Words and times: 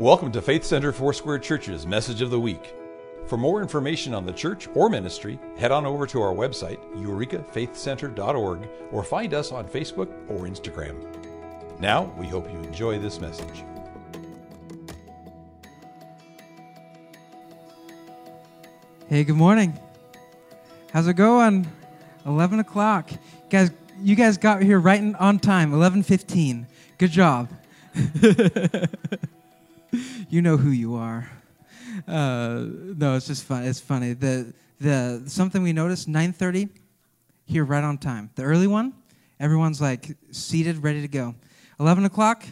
Welcome 0.00 0.32
to 0.32 0.40
Faith 0.40 0.64
Center 0.64 0.92
Foursquare 0.92 1.38
Church's 1.38 1.86
Message 1.86 2.22
of 2.22 2.30
the 2.30 2.40
Week. 2.40 2.74
For 3.26 3.36
more 3.36 3.60
information 3.60 4.14
on 4.14 4.24
the 4.24 4.32
church 4.32 4.66
or 4.72 4.88
ministry, 4.88 5.38
head 5.58 5.72
on 5.72 5.84
over 5.84 6.06
to 6.06 6.22
our 6.22 6.32
website, 6.32 6.78
eurekafaithcenter.org, 6.94 8.68
or 8.92 9.04
find 9.04 9.34
us 9.34 9.52
on 9.52 9.68
Facebook 9.68 10.08
or 10.30 10.46
Instagram. 10.46 11.04
Now, 11.80 12.04
we 12.16 12.26
hope 12.26 12.50
you 12.50 12.58
enjoy 12.60 12.98
this 12.98 13.20
message. 13.20 13.62
Hey, 19.06 19.22
good 19.24 19.36
morning. 19.36 19.78
How's 20.94 21.08
it 21.08 21.14
going? 21.14 21.70
11 22.24 22.60
o'clock. 22.60 23.10
Guys, 23.50 23.70
you 24.00 24.16
guys 24.16 24.38
got 24.38 24.62
here 24.62 24.80
right 24.80 25.14
on 25.16 25.38
time, 25.38 25.72
11:15. 25.72 26.64
Good 26.96 27.10
job. 27.10 27.50
you 30.28 30.42
know 30.42 30.56
who 30.56 30.70
you 30.70 30.94
are. 30.94 31.30
Uh, 32.06 32.64
no, 32.96 33.16
it's 33.16 33.26
just 33.26 33.44
fun. 33.44 33.64
It's 33.64 33.80
funny. 33.80 34.12
The 34.12 34.52
the 34.80 35.22
something 35.26 35.62
we 35.62 35.72
noticed 35.72 36.08
9:30 36.08 36.68
here 37.44 37.64
right 37.64 37.84
on 37.84 37.98
time. 37.98 38.30
The 38.34 38.42
early 38.42 38.66
one, 38.66 38.94
everyone's 39.38 39.80
like 39.80 40.16
seated, 40.30 40.82
ready 40.82 41.02
to 41.02 41.08
go. 41.08 41.34
11 41.78 42.04
o'clock, 42.04 42.44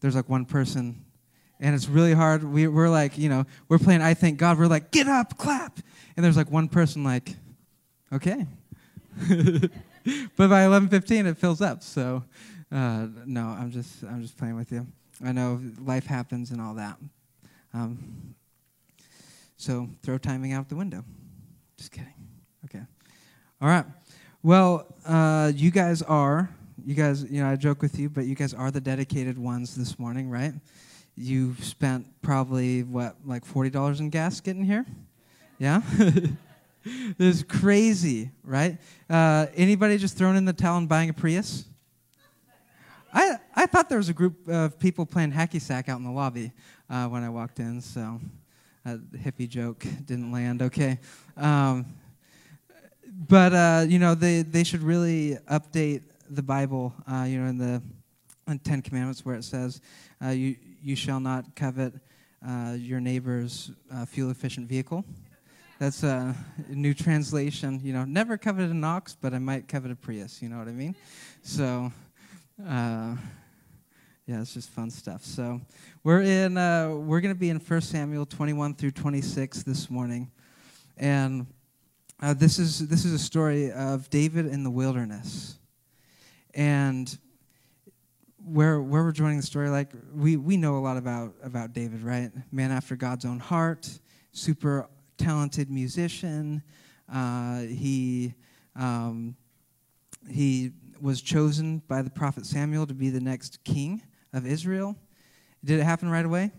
there's 0.00 0.14
like 0.14 0.28
one 0.28 0.44
person 0.44 1.06
and 1.60 1.74
it's 1.74 1.88
really 1.88 2.12
hard. 2.12 2.44
We, 2.44 2.68
we're 2.68 2.88
like, 2.88 3.16
you 3.16 3.28
know, 3.28 3.44
we're 3.68 3.78
playing 3.78 4.02
I 4.02 4.14
Thank 4.14 4.38
God. 4.38 4.58
We're 4.58 4.66
like, 4.66 4.90
get 4.90 5.08
up, 5.08 5.38
clap. 5.38 5.78
And 6.16 6.24
there's 6.24 6.36
like 6.36 6.50
one 6.50 6.68
person 6.68 7.04
like, 7.04 7.34
okay. 8.12 8.46
but 10.36 10.48
by 10.48 10.62
11:15, 10.66 11.26
it 11.26 11.38
fills 11.38 11.62
up. 11.62 11.82
So, 11.82 12.24
uh, 12.70 13.06
no, 13.24 13.46
I'm 13.46 13.70
just 13.70 14.02
I'm 14.04 14.20
just 14.20 14.36
playing 14.36 14.56
with 14.56 14.70
you. 14.72 14.86
I 15.24 15.32
know 15.32 15.60
life 15.80 16.06
happens 16.06 16.50
and 16.50 16.60
all 16.60 16.74
that. 16.74 16.96
Um, 17.72 18.34
so 19.56 19.88
throw 20.02 20.18
timing 20.18 20.52
out 20.52 20.68
the 20.68 20.76
window. 20.76 21.04
Just 21.76 21.92
kidding. 21.92 22.14
Okay. 22.64 22.82
All 23.60 23.68
right. 23.68 23.84
Well, 24.42 24.86
uh, 25.06 25.52
you 25.54 25.70
guys 25.70 26.02
are 26.02 26.50
you 26.84 26.94
guys. 26.94 27.24
You 27.24 27.42
know, 27.42 27.50
I 27.50 27.56
joke 27.56 27.82
with 27.82 27.98
you, 27.98 28.08
but 28.08 28.26
you 28.26 28.34
guys 28.34 28.54
are 28.54 28.70
the 28.70 28.80
dedicated 28.80 29.38
ones 29.38 29.74
this 29.74 29.98
morning, 29.98 30.30
right? 30.30 30.52
you 31.16 31.54
spent 31.60 32.06
probably 32.20 32.82
what 32.82 33.16
like 33.24 33.44
$40 33.44 34.00
in 34.00 34.10
gas 34.10 34.40
getting 34.40 34.64
here 34.64 34.84
yeah 35.58 35.80
this 35.98 37.36
is 37.36 37.42
crazy 37.42 38.30
right 38.44 38.78
uh, 39.08 39.46
anybody 39.56 39.96
just 39.96 40.16
thrown 40.18 40.36
in 40.36 40.44
the 40.44 40.52
towel 40.52 40.76
and 40.76 40.88
buying 40.88 41.08
a 41.08 41.14
prius 41.14 41.64
I, 43.66 43.68
thought 43.68 43.88
there 43.88 43.98
was 43.98 44.08
a 44.08 44.14
group 44.14 44.48
of 44.48 44.78
people 44.78 45.04
playing 45.04 45.32
hacky 45.32 45.60
sack 45.60 45.88
out 45.88 45.98
in 45.98 46.04
the 46.04 46.10
lobby 46.10 46.52
uh, 46.88 47.06
when 47.08 47.24
i 47.24 47.28
walked 47.28 47.58
in 47.58 47.80
so 47.80 48.20
a 48.84 48.96
hippie 48.96 49.48
joke 49.48 49.84
didn't 50.04 50.30
land 50.30 50.62
okay 50.62 51.00
um, 51.36 51.84
but 53.28 53.52
uh, 53.52 53.84
you 53.88 53.98
know 53.98 54.14
they, 54.14 54.42
they 54.42 54.62
should 54.62 54.82
really 54.82 55.36
update 55.50 56.02
the 56.30 56.42
bible 56.42 56.94
uh, 57.10 57.24
you 57.24 57.40
know 57.40 57.48
in 57.48 57.58
the 57.58 57.82
in 58.46 58.58
ten 58.60 58.80
commandments 58.80 59.24
where 59.24 59.34
it 59.34 59.42
says 59.42 59.80
uh, 60.24 60.28
you 60.28 60.54
you 60.80 60.94
shall 60.94 61.18
not 61.18 61.56
covet 61.56 61.92
uh, 62.46 62.76
your 62.78 63.00
neighbor's 63.00 63.72
uh, 63.92 64.04
fuel 64.04 64.30
efficient 64.30 64.68
vehicle. 64.68 65.04
That's 65.80 66.04
a 66.04 66.34
new 66.68 66.94
translation. 66.94 67.80
You 67.82 67.92
know, 67.92 68.04
never 68.04 68.38
coveted 68.38 68.70
an 68.70 68.84
ox, 68.84 69.16
but 69.20 69.34
I 69.34 69.40
might 69.40 69.66
covet 69.66 69.90
a 69.90 69.96
Prius. 69.96 70.40
You 70.40 70.48
know 70.48 70.58
what 70.58 70.68
I 70.68 70.72
mean? 70.72 70.94
So, 71.42 71.90
uh, 72.66 73.16
yeah, 74.26 74.40
it's 74.40 74.54
just 74.54 74.68
fun 74.70 74.90
stuff. 74.90 75.24
So, 75.24 75.60
we're 76.02 76.22
in. 76.22 76.58
Uh, 76.58 76.90
we're 76.90 77.20
going 77.20 77.32
to 77.32 77.38
be 77.38 77.48
in 77.48 77.58
1 77.58 77.80
Samuel 77.80 78.26
21 78.26 78.74
through 78.74 78.90
26 78.90 79.62
this 79.62 79.88
morning, 79.88 80.32
and 80.96 81.46
uh, 82.20 82.34
this 82.34 82.58
is 82.58 82.88
this 82.88 83.04
is 83.04 83.12
a 83.12 83.20
story 83.20 83.70
of 83.70 84.10
David 84.10 84.46
in 84.46 84.64
the 84.64 84.70
wilderness, 84.70 85.60
and 86.54 87.16
where 88.44 88.82
where 88.82 89.04
we're 89.04 89.12
joining 89.12 89.36
the 89.36 89.46
story, 89.46 89.70
like 89.70 89.92
we 90.12 90.36
we 90.36 90.56
know 90.56 90.76
a 90.76 90.80
lot 90.80 90.96
about 90.96 91.34
about 91.44 91.72
David, 91.72 92.02
right? 92.02 92.32
Man 92.50 92.72
after 92.72 92.96
God's 92.96 93.24
own 93.24 93.38
heart, 93.38 93.88
super 94.32 94.88
talented 95.18 95.70
musician. 95.70 96.64
Uh, 97.08 97.60
he 97.60 98.34
um, 98.74 99.36
he 100.28 100.72
was 101.00 101.22
chosen 101.22 101.78
by 101.86 102.02
the 102.02 102.10
prophet 102.10 102.44
Samuel 102.44 102.88
to 102.88 102.94
be 102.94 103.08
the 103.08 103.20
next 103.20 103.62
king 103.62 104.02
of 104.36 104.46
Israel. 104.46 104.96
Did 105.64 105.80
it 105.80 105.84
happen 105.84 106.10
right 106.10 106.24
away? 106.24 106.52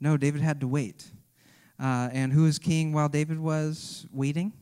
No, 0.00 0.16
David 0.16 0.40
had 0.40 0.60
to 0.60 0.68
wait. 0.68 1.04
Uh, 1.78 2.08
and 2.12 2.32
who 2.32 2.44
was 2.44 2.58
king 2.58 2.92
while 2.92 3.08
David 3.08 3.38
was 3.38 4.06
waiting? 4.12 4.52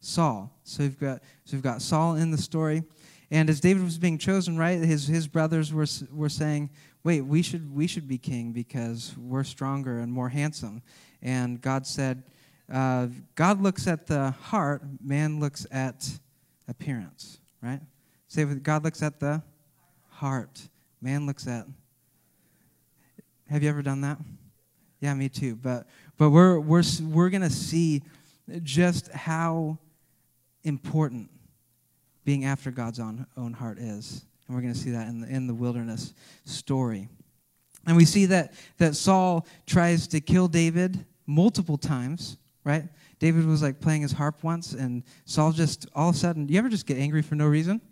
Saul. 0.00 0.52
So 0.64 0.82
we've 0.82 0.98
got 0.98 1.22
so 1.44 1.56
we've 1.56 1.62
got 1.62 1.80
Saul 1.80 2.16
in 2.16 2.30
the 2.30 2.38
story. 2.38 2.82
And 3.30 3.48
as 3.48 3.60
David 3.60 3.82
was 3.82 3.98
being 3.98 4.18
chosen, 4.18 4.56
right, 4.56 4.78
his, 4.78 5.06
his 5.06 5.26
brothers 5.26 5.72
were, 5.72 5.86
were 6.12 6.28
saying, 6.28 6.70
wait, 7.02 7.22
we 7.22 7.42
should, 7.42 7.74
we 7.74 7.86
should 7.86 8.06
be 8.06 8.18
king 8.18 8.52
because 8.52 9.14
we're 9.18 9.44
stronger 9.44 9.98
and 9.98 10.12
more 10.12 10.28
handsome. 10.28 10.82
And 11.22 11.60
God 11.60 11.86
said, 11.86 12.22
uh, 12.72 13.08
God 13.34 13.60
looks 13.60 13.86
at 13.86 14.06
the 14.06 14.30
heart, 14.30 14.82
man 15.02 15.40
looks 15.40 15.66
at 15.70 16.08
appearance, 16.68 17.40
right? 17.62 17.80
Say, 18.28 18.44
God 18.44 18.84
looks 18.84 19.02
at 19.02 19.20
the 19.20 19.42
heart, 20.08 20.68
man 21.04 21.26
looks 21.26 21.46
at. 21.46 21.66
Have 23.50 23.62
you 23.62 23.68
ever 23.68 23.82
done 23.82 24.00
that? 24.00 24.16
Yeah, 25.00 25.12
me 25.12 25.28
too. 25.28 25.54
But, 25.54 25.86
but 26.16 26.30
we're, 26.30 26.58
we're, 26.58 26.82
we're 27.02 27.28
going 27.28 27.42
to 27.42 27.50
see 27.50 28.02
just 28.62 29.12
how 29.12 29.78
important 30.62 31.28
being 32.24 32.46
after 32.46 32.70
God's 32.70 33.00
own, 33.00 33.26
own 33.36 33.52
heart 33.52 33.78
is. 33.78 34.24
And 34.46 34.56
we're 34.56 34.62
going 34.62 34.72
to 34.72 34.78
see 34.78 34.92
that 34.92 35.08
in 35.08 35.20
the, 35.20 35.28
in 35.28 35.46
the 35.46 35.52
wilderness 35.52 36.14
story. 36.46 37.10
And 37.86 37.98
we 37.98 38.06
see 38.06 38.24
that, 38.26 38.54
that 38.78 38.96
Saul 38.96 39.46
tries 39.66 40.08
to 40.08 40.22
kill 40.22 40.48
David 40.48 41.04
multiple 41.26 41.76
times, 41.76 42.38
right? 42.64 42.84
David 43.18 43.44
was 43.44 43.62
like 43.62 43.78
playing 43.78 44.00
his 44.00 44.12
harp 44.12 44.42
once, 44.42 44.72
and 44.72 45.02
Saul 45.26 45.52
just 45.52 45.86
all 45.94 46.08
of 46.08 46.14
a 46.14 46.18
sudden, 46.18 46.48
you 46.48 46.58
ever 46.58 46.70
just 46.70 46.86
get 46.86 46.96
angry 46.96 47.20
for 47.20 47.34
no 47.34 47.46
reason? 47.46 47.82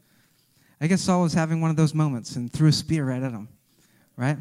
I 0.83 0.89
guess 0.89 1.01
Saul 1.01 1.23
was 1.23 1.33
having 1.33 1.61
one 1.61 1.71
of 1.71 1.77
those 1.77 1.95
moments 1.95 2.35
and 2.35 2.53
threw 2.53 2.69
a 2.69 2.73
spear 2.73 3.05
right 3.05 3.23
at 3.23 3.31
him, 3.31 3.49
right? 4.17 4.37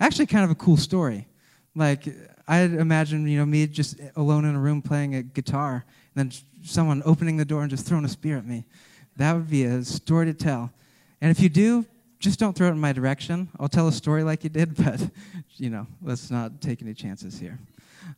Actually, 0.00 0.24
kind 0.24 0.42
of 0.42 0.50
a 0.50 0.54
cool 0.54 0.78
story. 0.78 1.28
Like, 1.74 2.08
I 2.48 2.60
imagine, 2.60 3.28
you 3.28 3.36
know, 3.36 3.44
me 3.44 3.66
just 3.66 4.00
alone 4.16 4.46
in 4.46 4.54
a 4.54 4.58
room 4.58 4.80
playing 4.80 5.16
a 5.16 5.22
guitar, 5.22 5.84
and 6.14 6.30
then 6.30 6.38
someone 6.64 7.02
opening 7.04 7.36
the 7.36 7.44
door 7.44 7.60
and 7.60 7.68
just 7.68 7.86
throwing 7.86 8.06
a 8.06 8.08
spear 8.08 8.38
at 8.38 8.46
me. 8.46 8.64
That 9.18 9.34
would 9.34 9.50
be 9.50 9.64
a 9.64 9.84
story 9.84 10.24
to 10.24 10.32
tell. 10.32 10.72
And 11.20 11.30
if 11.30 11.40
you 11.40 11.50
do, 11.50 11.84
just 12.18 12.38
don't 12.38 12.56
throw 12.56 12.68
it 12.68 12.70
in 12.70 12.80
my 12.80 12.94
direction. 12.94 13.50
I'll 13.60 13.68
tell 13.68 13.86
a 13.86 13.92
story 13.92 14.24
like 14.24 14.44
you 14.44 14.50
did, 14.50 14.74
but, 14.82 14.98
you 15.56 15.68
know, 15.68 15.86
let's 16.00 16.30
not 16.30 16.62
take 16.62 16.80
any 16.80 16.94
chances 16.94 17.38
here. 17.38 17.58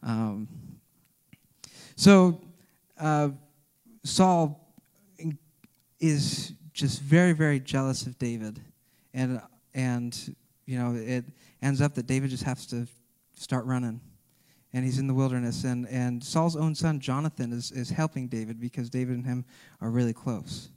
Um, 0.01 0.47
so, 1.97 2.41
uh, 3.01 3.31
Saul 4.05 4.61
is 5.99 6.53
just 6.75 7.01
very, 7.01 7.33
very 7.33 7.61
jealous 7.61 8.07
of 8.07 8.19
David. 8.19 8.61
And, 9.15 9.41
and, 9.73 10.37
you 10.67 10.77
know, 10.77 10.95
it 10.95 11.25
ends 11.63 11.81
up 11.81 11.95
that 11.95 12.07
David 12.07 12.31
just 12.31 12.43
has 12.43 12.67
to 12.67 12.87
start 13.35 13.65
running. 13.65 14.01
And 14.73 14.85
he's 14.85 14.99
in 14.99 15.07
the 15.07 15.15
wilderness. 15.15 15.63
And, 15.63 15.89
and 15.89 16.23
Saul's 16.23 16.57
own 16.57 16.75
son, 16.75 16.99
Jonathan, 16.99 17.53
is, 17.53 17.71
is 17.71 17.91
helping 17.91 18.27
David 18.27 18.61
because 18.61 18.91
David 18.91 19.15
and 19.15 19.25
him 19.25 19.45
are 19.81 19.89
really 19.89 20.13
close. 20.13 20.69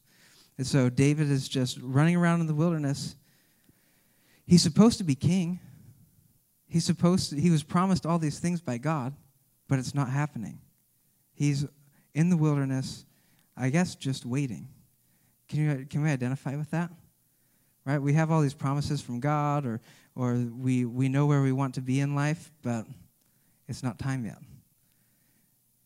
And 0.59 0.65
so 0.65 0.87
David 0.87 1.31
is 1.31 1.49
just 1.49 1.79
running 1.81 2.15
around 2.15 2.41
in 2.41 2.47
the 2.47 2.53
wilderness. 2.53 3.15
He's 4.45 4.61
supposed 4.61 4.99
to 4.99 5.03
be 5.03 5.15
king. 5.15 5.59
He's 6.67 6.85
supposed 6.85 7.31
to, 7.31 7.41
he 7.41 7.49
was 7.49 7.63
promised 7.63 8.05
all 8.05 8.19
these 8.19 8.39
things 8.39 8.61
by 8.61 8.77
God, 8.77 9.15
but 9.67 9.79
it's 9.79 9.95
not 9.95 10.09
happening. 10.09 10.59
He's 11.33 11.65
in 12.13 12.29
the 12.29 12.37
wilderness, 12.37 13.05
I 13.55 13.69
guess 13.69 13.95
just 13.95 14.25
waiting. 14.25 14.67
Can 15.47 15.59
you 15.59 15.85
can 15.89 16.01
we 16.01 16.09
identify 16.09 16.55
with 16.55 16.71
that? 16.71 16.91
Right? 17.85 17.99
We 17.99 18.13
have 18.13 18.31
all 18.31 18.41
these 18.41 18.53
promises 18.53 19.01
from 19.01 19.19
God 19.19 19.65
or 19.65 19.81
or 20.15 20.33
we 20.35 20.85
we 20.85 21.09
know 21.09 21.25
where 21.25 21.41
we 21.41 21.51
want 21.51 21.75
to 21.75 21.81
be 21.81 21.99
in 21.99 22.15
life, 22.15 22.51
but 22.61 22.85
it's 23.67 23.83
not 23.83 23.99
time 23.99 24.25
yet. 24.25 24.39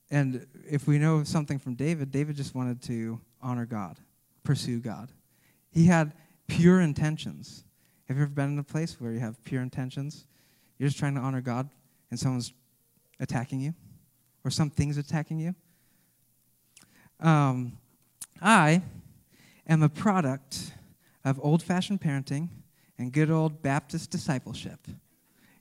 And 0.09 0.45
if 0.69 0.87
we 0.87 0.97
know 0.97 1.23
something 1.23 1.57
from 1.57 1.75
David, 1.75 2.11
David 2.11 2.35
just 2.35 2.53
wanted 2.53 2.81
to 2.83 3.19
honor 3.41 3.65
God 3.65 3.97
pursue 4.43 4.79
God. 4.79 5.11
He 5.71 5.85
had 5.85 6.13
pure 6.47 6.81
intentions. 6.81 7.63
Have 8.07 8.17
you 8.17 8.23
ever 8.23 8.31
been 8.31 8.53
in 8.53 8.59
a 8.59 8.63
place 8.63 8.99
where 8.99 9.11
you 9.11 9.19
have 9.19 9.43
pure 9.43 9.61
intentions? 9.61 10.25
You're 10.77 10.89
just 10.89 10.99
trying 10.99 11.15
to 11.15 11.21
honor 11.21 11.41
God 11.41 11.69
and 12.09 12.19
someone's 12.19 12.53
attacking 13.19 13.61
you 13.61 13.73
or 14.43 14.51
something's 14.51 14.97
attacking 14.97 15.39
you? 15.39 15.55
Um, 17.19 17.77
I 18.41 18.81
am 19.67 19.83
a 19.83 19.89
product 19.89 20.71
of 21.23 21.39
old 21.43 21.61
fashioned 21.63 22.01
parenting 22.01 22.49
and 22.97 23.11
good 23.11 23.29
old 23.29 23.61
Baptist 23.61 24.11
discipleship. 24.11 24.79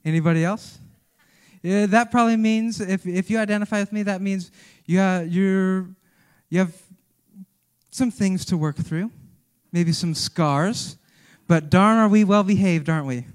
Anybody 0.03 0.43
else? 0.43 0.79
Yeah, 1.61 1.85
that 1.87 2.11
probably 2.11 2.37
means 2.37 2.81
if 2.81 3.05
if 3.05 3.29
you 3.29 3.37
identify 3.37 3.79
with 3.79 3.91
me, 3.91 4.03
that 4.03 4.21
means 4.21 4.51
you 4.85 4.99
uh, 4.99 5.21
you're 5.21 5.87
you 6.49 6.59
have 6.59 6.75
some 7.91 8.09
things 8.09 8.45
to 8.45 8.57
work 8.57 8.77
through, 8.77 9.11
maybe 9.71 9.91
some 9.91 10.15
scars, 10.15 10.97
but 11.47 11.69
darn 11.69 11.97
are 11.97 12.07
we 12.07 12.23
well 12.23 12.43
behaved, 12.43 12.89
aren't 12.89 13.05
we? 13.05 13.25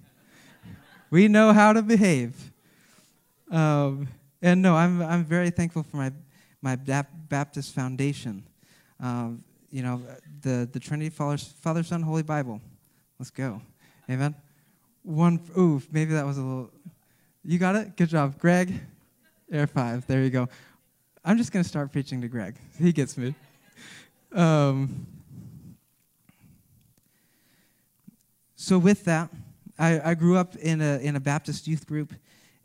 we 1.11 1.29
know 1.29 1.53
how 1.53 1.73
to 1.73 1.83
behave. 1.83 2.53
Um, 3.51 4.09
and 4.43 4.63
no, 4.63 4.75
I'm 4.77 5.01
I'm 5.03 5.25
very 5.25 5.51
thankful 5.51 5.83
for 5.83 5.97
my 5.97 6.13
my 6.61 6.77
Baptist 6.77 7.75
foundation. 7.75 8.45
Um, 8.99 9.45
you 9.71 9.83
know, 9.83 10.01
the 10.43 10.69
the 10.71 10.81
Trinity 10.81 11.11
Father, 11.11 11.39
Father 11.39 11.83
Son 11.83 12.03
Holy 12.03 12.23
Bible. 12.23 12.61
Let's 13.19 13.31
go, 13.31 13.61
Amen. 14.11 14.35
One, 15.03 15.41
ooh, 15.57 15.83
maybe 15.91 16.13
that 16.15 16.27
was 16.27 16.39
a 16.39 16.43
little. 16.43 16.71
You 17.45 17.59
got 17.59 17.77
it? 17.77 17.97
Good 17.97 18.09
job. 18.09 18.39
Greg, 18.39 18.73
air 19.51 19.67
five. 19.67 20.07
There 20.07 20.23
you 20.23 20.31
go. 20.31 20.49
I'm 21.25 21.39
just 21.39 21.53
going 21.53 21.63
to 21.63 21.69
start 21.69 21.91
preaching 21.91 22.21
to 22.21 22.29
Greg. 22.29 22.57
He 22.79 22.93
gets 22.93 23.17
me. 23.17 23.35
Um, 24.33 25.07
so, 28.55 28.79
with 28.79 29.05
that, 29.05 29.31
I, 29.79 30.11
I 30.11 30.15
grew 30.15 30.37
up 30.37 30.57
in 30.57 30.81
a, 30.81 30.99
in 30.99 31.17
a 31.17 31.21
Baptist 31.21 31.67
youth 31.67 31.87
group, 31.87 32.13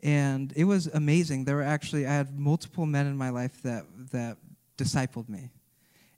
and 0.02 0.52
it 0.54 0.64
was 0.64 0.86
amazing. 0.86 1.44
There 1.44 1.56
were 1.56 1.62
actually, 1.62 2.06
I 2.06 2.12
had 2.12 2.38
multiple 2.38 2.86
men 2.86 3.06
in 3.06 3.16
my 3.16 3.30
life 3.30 3.62
that, 3.62 3.84
that 4.12 4.36
discipled 4.76 5.28
me. 5.28 5.50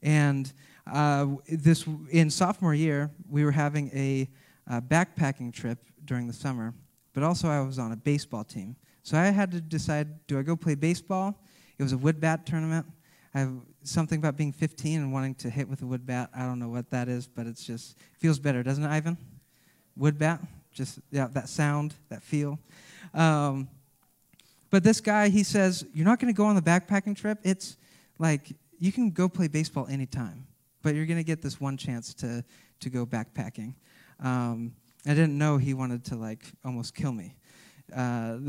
And 0.03 0.53
uh, 0.87 1.27
this, 1.49 1.87
in 2.11 2.31
sophomore 2.31 2.75
year, 2.75 3.11
we 3.29 3.45
were 3.45 3.53
having 3.53 3.91
a, 3.95 4.29
a 4.67 4.81
backpacking 4.81 5.53
trip 5.53 5.79
during 6.05 6.27
the 6.27 6.33
summer, 6.33 6.75
but 7.13 7.23
also 7.23 7.49
I 7.49 7.61
was 7.61 7.79
on 7.79 7.93
a 7.93 7.97
baseball 7.97 8.45
team. 8.45 8.77
So 9.03 9.19
I 9.19 9.27
had 9.27 9.51
to 9.53 9.61
decide 9.61 10.27
do 10.27 10.39
I 10.39 10.43
go 10.43 10.57
play 10.57 10.75
baseball? 10.75 11.39
It 11.79 11.83
was 11.83 11.93
a 11.93 11.99
wood 11.99 12.21
bat 12.21 12.47
tournament. 12.47 12.87
I 13.35 13.41
have 13.41 13.53
something 13.83 14.19
about 14.19 14.37
being 14.37 14.53
15 14.53 15.01
and 15.01 15.13
wanting 15.13 15.35
to 15.37 15.51
hit 15.51 15.69
with 15.69 15.83
a 15.83 15.87
wood 15.87 16.07
bat. 16.07 16.31
I 16.35 16.41
don't 16.41 16.59
know 16.59 16.69
what 16.69 16.91
that 16.91 17.09
is, 17.09 17.27
but 17.27 17.47
it's 17.47 17.65
just 17.65 17.99
feels 18.19 18.39
better, 18.39 18.63
doesn't 18.63 18.85
it, 18.85 18.89
Ivan? 18.89 19.19
Wood 19.97 20.19
bat, 20.19 20.41
just 20.73 21.01
yeah, 21.11 21.27
that 21.33 21.49
sound, 21.49 21.95
that 22.09 22.23
feel. 22.23 22.59
Um, 23.13 23.69
but 24.71 24.83
this 24.83 25.01
guy, 25.01 25.29
he 25.29 25.43
says, 25.43 25.85
"You're 25.95 26.07
not 26.07 26.19
going 26.19 26.33
to 26.33 26.37
go 26.37 26.47
on 26.47 26.57
the 26.57 26.63
backpacking 26.63 27.17
trip. 27.17 27.39
It's 27.43 27.77
like 28.19 28.53
you 28.79 28.91
can 28.93 29.11
go 29.11 29.29
play 29.29 29.49
baseball 29.49 29.87
anytime, 29.89 30.47
but 30.85 30.95
you're 30.95 31.07
going 31.07 31.19
to 31.19 31.25
get 31.25 31.43
this 31.43 31.61
one 31.61 31.77
chance 31.77 32.15
to 32.15 32.45
to 32.79 32.91
go 32.91 33.05
backpacking." 33.05 33.75
Um, 34.21 34.73
I 35.07 35.11
didn't 35.11 35.37
know 35.37 35.59
he 35.59 35.75
wanted 35.75 36.05
to 36.07 36.17
like 36.17 36.45
almost 36.65 36.95
kill 36.95 37.13
me. 37.13 37.35
Uh, 37.95 38.39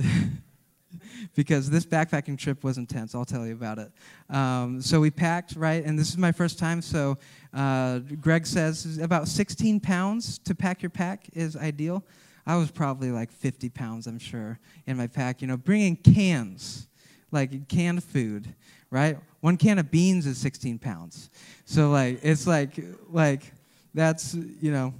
because 1.36 1.70
this 1.70 1.86
backpacking 1.86 2.38
trip 2.38 2.64
was 2.64 2.78
intense. 2.78 3.16
I'll 3.16 3.26
tell 3.26 3.46
you 3.46 3.54
about 3.54 3.80
it. 3.80 3.92
Um, 4.30 4.82
so 4.82 5.00
we 5.00 5.12
packed, 5.12 5.56
right? 5.56 5.84
And 5.84 5.98
this 5.98 6.10
is 6.10 6.18
my 6.18 6.32
first 6.32 6.58
time. 6.60 6.82
So 6.82 7.18
uh, 7.54 8.00
Greg 8.00 8.46
says 8.46 8.98
about 9.00 9.28
16 9.28 9.80
pounds 9.80 10.38
to 10.40 10.56
pack 10.56 10.82
your 10.82 10.90
pack 10.90 11.28
is 11.34 11.56
ideal. 11.56 12.04
I 12.46 12.58
was 12.58 12.70
probably 12.70 13.12
like 13.12 13.32
50 13.32 13.70
pounds, 13.70 14.08
I'm 14.08 14.20
sure, 14.20 14.60
in 14.86 14.98
my 14.98 15.08
pack. 15.08 15.42
You 15.42 15.48
know, 15.48 15.58
bringing 15.58 15.96
cans, 15.96 16.88
like 17.36 17.68
canned 17.68 18.04
food, 18.04 18.56
right? 18.90 19.18
One 19.42 19.58
can 19.58 19.78
of 19.78 19.92
beans 19.92 20.26
is 20.26 20.40
16 20.40 20.80
pounds. 20.80 21.30
So 21.66 21.92
like, 21.92 22.20
it's 22.24 22.48
like, 22.48 22.80
like 23.12 23.54
that's 23.94 24.34
you 24.34 24.72
know 24.72 24.94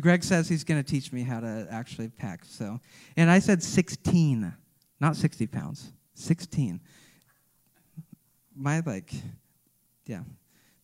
Greg 0.00 0.24
says 0.24 0.48
he's 0.48 0.64
to 0.82 0.90
teach 0.90 1.12
me 1.12 1.22
how 1.22 1.40
to 1.40 1.66
actually 1.70 2.08
pack. 2.08 2.44
So, 2.44 2.80
and 3.16 3.30
I 3.30 3.38
said 3.38 3.62
16, 3.62 4.52
not 5.00 5.14
60 5.14 5.46
pounds. 5.46 5.92
16. 6.14 6.80
My 8.56 8.82
like, 8.84 9.12
yeah, 10.06 10.22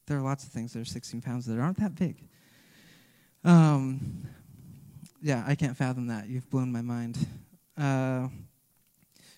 there 0.06 0.18
are 0.18 0.22
lots 0.22 0.44
of 0.44 0.50
things 0.50 0.72
that 0.74 0.80
are 0.80 0.84
16 0.84 1.20
pounds 1.20 1.46
that 1.46 1.58
aren't 1.58 1.78
that 1.78 1.96
big. 1.96 2.16
Um, 3.44 4.28
yeah, 5.20 5.42
I 5.48 5.56
can't 5.56 5.76
fathom 5.76 6.06
that. 6.06 6.28
You've 6.28 6.48
blown 6.48 6.70
my 6.70 6.82
mind. 6.82 7.26
Uh, 7.76 8.28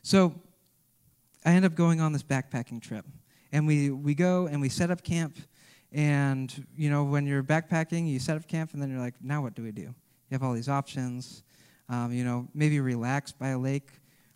so, 0.02 0.34
I 1.44 1.52
end 1.52 1.64
up 1.64 1.74
going 1.74 2.00
on 2.00 2.12
this 2.12 2.22
backpacking 2.22 2.80
trip, 2.80 3.04
and 3.52 3.66
we 3.66 3.90
we 3.90 4.14
go 4.14 4.46
and 4.46 4.60
we 4.60 4.68
set 4.68 4.90
up 4.90 5.02
camp 5.02 5.36
and, 5.94 6.66
you 6.76 6.90
know, 6.90 7.04
when 7.04 7.24
you're 7.24 7.44
backpacking, 7.44 8.10
you 8.10 8.18
set 8.18 8.36
up 8.36 8.48
camp, 8.48 8.72
and 8.72 8.82
then 8.82 8.90
you're 8.90 8.98
like, 8.98 9.14
now 9.22 9.40
what 9.40 9.54
do 9.54 9.62
we 9.62 9.70
do? 9.70 9.82
You 9.82 9.94
have 10.32 10.42
all 10.42 10.52
these 10.52 10.68
options. 10.68 11.44
Um, 11.88 12.12
you 12.12 12.24
know, 12.24 12.48
maybe 12.52 12.80
relax 12.80 13.30
by 13.30 13.50
a 13.50 13.58
lake, 13.58 13.90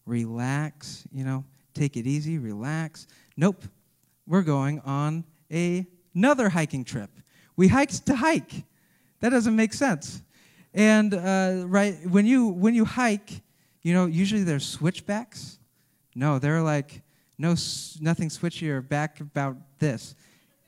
relax, 0.07 1.05
you 1.11 1.25
know, 1.25 1.45
take 1.75 1.97
it 1.97 2.07
easy, 2.07 2.39
relax. 2.39 3.09
Nope, 3.37 3.65
we're 4.27 4.43
going 4.43 4.79
on 4.81 5.25
a, 5.51 5.85
another 6.15 6.49
hiking 6.49 6.85
trip. 6.85 7.11
We 7.57 7.67
hiked 7.67 8.07
to 8.07 8.15
hike. 8.15 8.65
That 9.21 9.31
doesn't 9.31 9.57
make 9.57 9.73
sense. 9.73 10.23
And 10.75 11.13
uh, 11.15 11.65
right 11.67 11.97
when 12.09 12.25
you 12.25 12.49
when 12.49 12.75
you 12.75 12.85
hike, 12.85 13.41
you 13.83 13.95
know, 13.95 14.07
usually 14.07 14.45
there's 14.45 14.65
switchbacks. 14.65 15.59
No, 16.19 16.41
they're 16.41 16.63
like 16.63 17.03
no 17.39 17.55
nothing 18.01 18.29
switchy 18.29 18.69
or 18.69 18.83
back 18.83 19.21
about 19.21 19.57
this. 19.79 20.17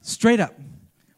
Straight 0.00 0.38
up. 0.38 0.54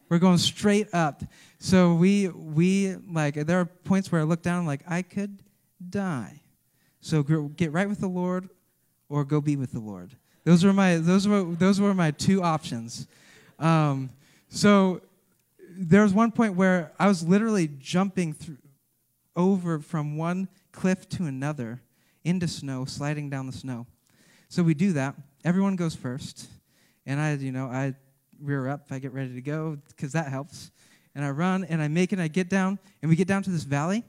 We're 0.08 0.18
going 0.18 0.38
straight 0.38 0.88
up. 0.94 1.22
So 1.58 1.94
we 1.94 2.28
we 2.28 2.96
like 3.10 3.34
there 3.34 3.60
are 3.60 3.66
points 3.66 4.10
where 4.10 4.22
I 4.22 4.24
look 4.24 4.40
down 4.40 4.64
like 4.64 4.80
I 4.88 5.02
could 5.02 5.42
die. 5.86 6.40
So 7.02 7.22
get 7.22 7.72
right 7.72 7.86
with 7.86 8.00
the 8.00 8.08
Lord 8.08 8.48
or 9.10 9.24
go 9.24 9.42
be 9.42 9.56
with 9.56 9.72
the 9.72 9.80
Lord. 9.80 10.16
Those 10.44 10.64
were 10.64 10.72
my 10.72 10.96
those 10.96 11.28
were 11.28 11.42
those 11.44 11.78
were 11.78 11.92
my 11.92 12.10
two 12.10 12.42
options. 12.42 13.06
Um, 13.58 14.08
so 14.48 15.02
there 15.76 16.02
was 16.02 16.14
one 16.14 16.32
point 16.32 16.54
where 16.54 16.92
I 16.98 17.06
was 17.06 17.22
literally 17.22 17.68
jumping 17.78 18.32
through, 18.32 18.58
over 19.36 19.78
from 19.78 20.16
one 20.16 20.48
cliff 20.72 21.06
to 21.10 21.24
another 21.24 21.82
into 22.24 22.48
snow, 22.48 22.86
sliding 22.86 23.28
down 23.28 23.46
the 23.46 23.52
snow. 23.52 23.86
So 24.52 24.62
we 24.62 24.74
do 24.74 24.92
that. 24.92 25.14
Everyone 25.46 25.76
goes 25.76 25.94
first, 25.94 26.46
and 27.06 27.18
I, 27.18 27.32
you 27.36 27.52
know, 27.52 27.68
I 27.68 27.94
rear 28.38 28.68
up, 28.68 28.88
I 28.90 28.98
get 28.98 29.14
ready 29.14 29.32
to 29.32 29.40
go, 29.40 29.78
because 29.88 30.12
that 30.12 30.26
helps. 30.28 30.70
And 31.14 31.24
I 31.24 31.30
run 31.30 31.64
and 31.64 31.80
I 31.80 31.88
make 31.88 32.12
it, 32.12 32.16
and 32.16 32.22
I 32.22 32.28
get 32.28 32.50
down, 32.50 32.78
and 33.00 33.08
we 33.08 33.16
get 33.16 33.26
down 33.26 33.42
to 33.44 33.50
this 33.50 33.62
valley, 33.62 34.04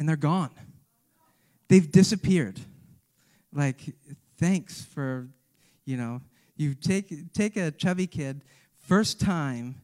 and 0.00 0.08
they're 0.08 0.16
gone. 0.16 0.50
They've 1.68 1.88
disappeared. 1.88 2.58
Like, 3.52 3.94
thanks 4.38 4.84
for, 4.86 5.28
you 5.84 5.96
know, 5.96 6.20
you 6.56 6.74
take, 6.74 7.32
take 7.32 7.56
a 7.56 7.70
chubby 7.70 8.08
kid, 8.08 8.42
first 8.76 9.20
time 9.20 9.76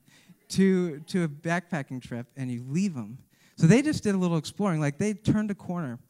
to, 0.49 0.99
to 1.07 1.23
a 1.23 1.29
backpacking 1.29 2.03
trip, 2.03 2.27
and 2.37 2.51
you 2.51 2.65
leave 2.67 2.95
them. 2.95 3.19
So 3.57 3.69
they 3.69 3.83
just 3.83 4.03
did 4.03 4.17
a 4.17 4.19
little 4.19 4.37
exploring. 4.37 4.81
Like, 4.81 4.99
they 4.99 5.15
turned 5.15 5.53
a 5.53 5.55
corner. 5.55 6.01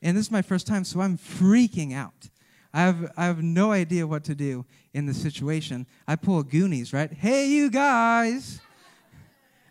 And 0.00 0.16
this 0.16 0.24
is 0.24 0.30
my 0.30 0.40
first 0.40 0.66
time, 0.66 0.82
so 0.82 1.02
I'm 1.02 1.18
freaking 1.18 1.92
out. 1.94 2.30
I 2.76 2.80
have, 2.80 3.10
I 3.16 3.24
have 3.24 3.42
no 3.42 3.72
idea 3.72 4.06
what 4.06 4.22
to 4.24 4.34
do 4.34 4.66
in 4.92 5.06
the 5.06 5.14
situation. 5.14 5.86
I 6.06 6.14
pull 6.14 6.40
a 6.40 6.44
Goonies, 6.44 6.92
right? 6.92 7.10
Hey, 7.10 7.48
you 7.48 7.70
guys! 7.70 8.60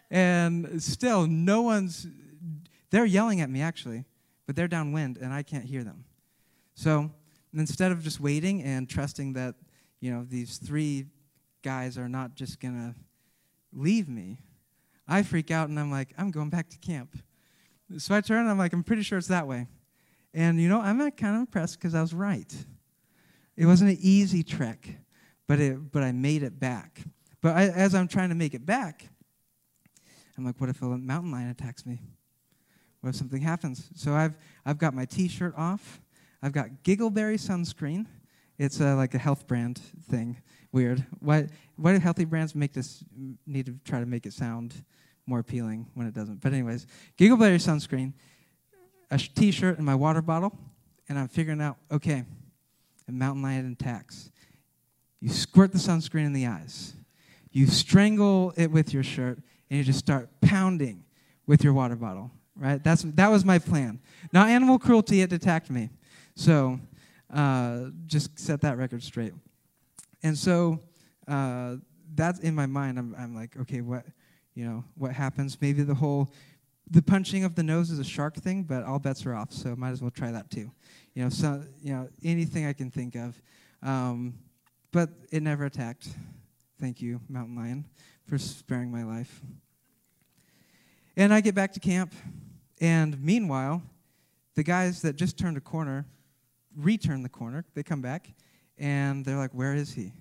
And 0.09 0.81
still, 0.81 1.27
no 1.27 1.61
one's, 1.61 2.07
they're 2.89 3.05
yelling 3.05 3.41
at 3.41 3.49
me 3.51 3.61
actually, 3.61 4.05
but 4.47 4.55
they're 4.55 4.67
downwind 4.67 5.17
and 5.17 5.31
I 5.31 5.43
can't 5.43 5.65
hear 5.65 5.83
them. 5.83 6.03
So 6.73 7.11
instead 7.53 7.91
of 7.91 8.01
just 8.01 8.19
waiting 8.19 8.63
and 8.63 8.89
trusting 8.89 9.33
that, 9.33 9.53
you 9.99 10.11
know, 10.11 10.25
these 10.27 10.57
three 10.57 11.05
guys 11.61 11.99
are 11.99 12.09
not 12.09 12.33
just 12.33 12.59
to 12.59 12.95
leave 13.71 14.09
me, 14.09 14.39
I 15.07 15.21
freak 15.21 15.51
out 15.51 15.69
and 15.69 15.79
I'm 15.79 15.91
like, 15.91 16.11
I'm 16.17 16.31
going 16.31 16.49
back 16.49 16.69
to 16.71 16.77
camp. 16.79 17.15
So 17.99 18.15
I 18.15 18.21
turn 18.21 18.39
and 18.41 18.49
I'm 18.49 18.57
like, 18.57 18.73
I'm 18.73 18.83
pretty 18.83 19.03
sure 19.03 19.19
it's 19.19 19.27
that 19.27 19.47
way. 19.47 19.67
And, 20.33 20.59
you 20.59 20.67
know, 20.67 20.81
I'm 20.81 20.99
uh, 20.99 21.11
kind 21.11 21.35
of 21.35 21.41
impressed 21.41 21.77
because 21.77 21.93
I 21.93 22.01
was 22.01 22.11
right. 22.11 22.51
It 23.57 23.65
wasn't 23.65 23.91
an 23.91 23.97
easy 24.01 24.43
trek, 24.43 24.87
but, 25.47 25.59
it, 25.59 25.91
but 25.91 26.03
I 26.03 26.11
made 26.11 26.43
it 26.43 26.59
back. 26.59 27.01
But 27.41 27.55
I, 27.55 27.67
as 27.67 27.95
I'm 27.95 28.07
trying 28.07 28.29
to 28.29 28.35
make 28.35 28.53
it 28.53 28.65
back, 28.65 29.07
I'm 30.37 30.43
like, 30.43 30.59
what 30.59 30.69
if 30.69 30.81
a 30.81 30.85
mountain 30.85 31.31
lion 31.31 31.49
attacks 31.49 31.85
me? 31.85 32.01
What 33.01 33.11
if 33.11 33.15
something 33.15 33.41
happens? 33.41 33.89
So 33.95 34.13
I've, 34.13 34.35
I've 34.65 34.77
got 34.77 34.93
my 34.93 35.05
t 35.05 35.27
shirt 35.27 35.53
off. 35.55 36.01
I've 36.41 36.51
got 36.51 36.67
Giggleberry 36.83 37.39
sunscreen. 37.39 38.07
It's 38.57 38.81
uh, 38.81 38.95
like 38.95 39.13
a 39.13 39.17
health 39.17 39.47
brand 39.47 39.79
thing. 40.09 40.37
Weird. 40.71 41.05
Why, 41.19 41.47
why 41.75 41.93
do 41.93 41.99
healthy 41.99 42.25
brands 42.25 42.55
make 42.55 42.73
this, 42.73 43.03
need 43.45 43.67
to 43.67 43.75
try 43.85 43.99
to 43.99 44.05
make 44.05 44.25
it 44.25 44.33
sound 44.33 44.73
more 45.25 45.39
appealing 45.39 45.87
when 45.93 46.07
it 46.07 46.13
doesn't? 46.13 46.41
But, 46.41 46.53
anyways, 46.53 46.87
Giggleberry 47.17 47.57
sunscreen, 47.57 48.13
a 49.11 49.17
t 49.17 49.51
shirt, 49.51 49.77
and 49.77 49.85
my 49.85 49.95
water 49.95 50.21
bottle. 50.21 50.57
And 51.07 51.19
I'm 51.19 51.27
figuring 51.27 51.61
out, 51.61 51.77
okay, 51.91 52.23
and 53.07 53.17
mountain 53.19 53.43
lion 53.43 53.71
attacks. 53.71 54.31
You 55.19 55.29
squirt 55.29 55.71
the 55.71 55.77
sunscreen 55.77 56.25
in 56.25 56.33
the 56.33 56.47
eyes. 56.47 56.93
You 57.51 57.67
strangle 57.67 58.53
it 58.57 58.71
with 58.71 58.93
your 58.93 59.03
shirt, 59.03 59.39
and 59.69 59.77
you 59.77 59.83
just 59.83 59.99
start 59.99 60.29
pounding 60.41 61.05
with 61.47 61.63
your 61.63 61.73
water 61.73 61.95
bottle. 61.95 62.31
right? 62.55 62.83
That's 62.83 63.03
that 63.03 63.29
was 63.29 63.45
my 63.45 63.59
plan. 63.59 63.99
Not 64.33 64.49
animal 64.49 64.77
cruelty; 64.77 65.21
it 65.21 65.31
attacked 65.31 65.69
me. 65.69 65.89
So, 66.35 66.79
uh, 67.33 67.85
just 68.05 68.37
set 68.37 68.61
that 68.61 68.77
record 68.77 69.03
straight. 69.03 69.33
And 70.21 70.37
so, 70.37 70.81
uh, 71.27 71.77
that's 72.13 72.39
in 72.39 72.55
my 72.55 72.65
mind. 72.65 72.97
I'm, 72.97 73.15
I'm 73.17 73.35
like, 73.35 73.57
okay, 73.57 73.81
what, 73.81 74.05
you 74.53 74.65
know, 74.65 74.83
what 74.95 75.13
happens? 75.13 75.57
Maybe 75.61 75.83
the 75.83 75.93
whole, 75.93 76.31
the 76.89 77.01
punching 77.01 77.43
of 77.43 77.55
the 77.55 77.63
nose 77.63 77.89
is 77.89 77.99
a 77.99 78.03
shark 78.03 78.35
thing, 78.35 78.63
but 78.63 78.83
all 78.83 78.99
bets 78.99 79.25
are 79.25 79.33
off. 79.33 79.51
So 79.51 79.75
might 79.75 79.91
as 79.91 80.01
well 80.01 80.11
try 80.11 80.31
that 80.31 80.51
too. 80.51 80.71
You 81.13 81.23
know, 81.23 81.29
so 81.29 81.63
you 81.81 81.93
know, 81.93 82.09
anything 82.23 82.65
I 82.65 82.73
can 82.73 82.91
think 82.91 83.15
of. 83.15 83.41
Um, 83.81 84.35
but 84.91 85.09
it 85.31 85.43
never 85.43 85.65
attacked. 85.65 86.07
Thank 86.79 87.01
you, 87.01 87.21
mountain 87.29 87.55
lion, 87.55 87.85
for 88.27 88.37
sparing 88.37 88.91
my 88.91 89.03
life. 89.03 89.41
And 91.17 91.33
I 91.33 91.41
get 91.41 91.55
back 91.55 91.73
to 91.73 91.79
camp, 91.79 92.13
and 92.81 93.21
meanwhile, 93.21 93.81
the 94.55 94.63
guys 94.63 95.01
that 95.01 95.15
just 95.15 95.37
turned 95.37 95.57
a 95.57 95.61
corner 95.61 96.05
return 96.75 97.23
the 97.23 97.29
corner. 97.29 97.65
They 97.73 97.83
come 97.83 98.01
back, 98.01 98.33
and 98.77 99.23
they're 99.25 99.37
like, 99.37 99.53
Where 99.53 99.73
is 99.73 99.93
he? 99.93 100.11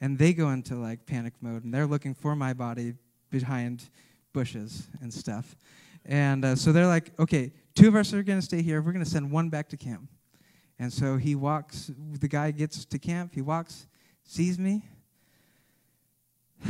And 0.00 0.18
they 0.18 0.32
go 0.32 0.50
into 0.50 0.74
like 0.74 1.06
panic 1.06 1.34
mode, 1.40 1.64
and 1.64 1.72
they're 1.72 1.86
looking 1.86 2.14
for 2.14 2.36
my 2.36 2.52
body 2.52 2.94
behind 3.30 3.88
bushes 4.32 4.88
and 5.00 5.12
stuff. 5.12 5.56
And 6.04 6.44
uh, 6.44 6.56
so 6.56 6.72
they're 6.72 6.86
like, 6.86 7.18
Okay, 7.18 7.52
two 7.74 7.88
of 7.88 7.96
us 7.96 8.12
are 8.12 8.22
going 8.22 8.38
to 8.38 8.44
stay 8.44 8.62
here. 8.62 8.82
We're 8.82 8.92
going 8.92 9.04
to 9.04 9.10
send 9.10 9.30
one 9.30 9.48
back 9.48 9.68
to 9.70 9.76
camp. 9.76 10.08
And 10.78 10.92
so 10.92 11.16
he 11.16 11.34
walks, 11.34 11.90
the 11.96 12.28
guy 12.28 12.50
gets 12.50 12.84
to 12.86 12.98
camp, 12.98 13.34
he 13.34 13.40
walks, 13.40 13.86
sees 14.24 14.58
me, 14.58 14.82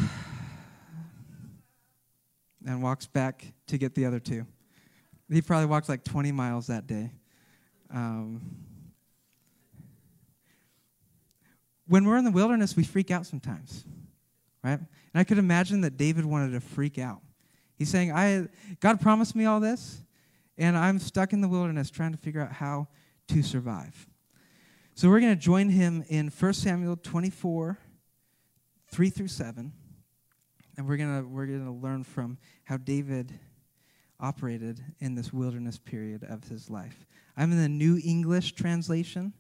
and 2.67 2.83
walks 2.83 3.07
back 3.07 3.55
to 3.69 3.79
get 3.79 3.95
the 3.95 4.05
other 4.05 4.21
two. 4.21 4.47
He 5.31 5.41
probably 5.41 5.67
walked 5.67 5.89
like 5.89 6.05
20 6.05 6.31
miles 6.31 6.67
that 6.67 6.87
day. 6.87 7.11
Um, 7.91 8.43
when 11.87 12.05
we're 12.05 12.19
in 12.19 12.25
the 12.25 12.31
wilderness, 12.31 12.77
we 12.77 12.85
freak 12.85 13.11
out 13.11 13.27
sometimes, 13.27 13.85
right? 14.63 14.79
And 14.79 14.89
I 15.15 15.25
could 15.25 15.39
imagine 15.39 15.81
that 15.83 15.97
David 15.97 16.25
wanted 16.25 16.53
to 16.53 16.61
freak 16.61 16.99
out. 16.99 17.23
He's 17.83 17.91
saying, 17.91 18.13
I, 18.13 18.47
God 18.79 19.01
promised 19.01 19.35
me 19.35 19.45
all 19.45 19.59
this, 19.59 20.05
and 20.57 20.79
I'm 20.79 21.01
stuck 21.01 21.33
in 21.33 21.41
the 21.41 21.49
wilderness 21.49 21.91
trying 21.91 22.13
to 22.13 22.17
figure 22.17 22.41
out 22.41 22.53
how 22.53 22.87
to 23.27 23.43
survive. 23.43 24.07
So 24.95 25.09
we're 25.09 25.19
going 25.19 25.35
to 25.35 25.41
join 25.45 25.69
him 25.69 26.05
in 26.09 26.29
1 26.29 26.53
Samuel 26.53 26.95
24, 26.95 27.77
3 28.87 29.11
through 29.11 29.27
7. 29.27 29.73
And 30.77 30.89
we're 30.89 30.97
going 30.97 31.23
to 31.23 31.29
we're 31.29 31.47
going 31.47 31.65
to 31.65 31.73
learn 31.73 32.05
from 32.05 32.39
how 32.63 32.77
David 32.77 33.37
operated 34.21 34.81
in 35.01 35.17
this 35.17 35.33
wilderness 35.33 35.77
period 35.77 36.23
of 36.23 36.45
his 36.45 36.71
life. 36.71 37.05
I'm 37.37 37.51
in 37.51 37.61
the 37.61 37.69
New 37.69 38.01
English 38.05 38.53
translation. 38.53 39.33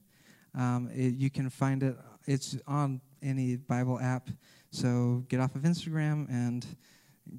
Um, 0.52 0.90
it, 0.92 1.14
you 1.14 1.30
can 1.30 1.48
find 1.48 1.84
it, 1.84 1.96
it's 2.26 2.56
on 2.66 3.02
any 3.22 3.54
Bible 3.54 4.00
app. 4.00 4.30
So 4.72 5.24
get 5.28 5.38
off 5.38 5.54
of 5.54 5.62
Instagram 5.62 6.28
and 6.28 6.66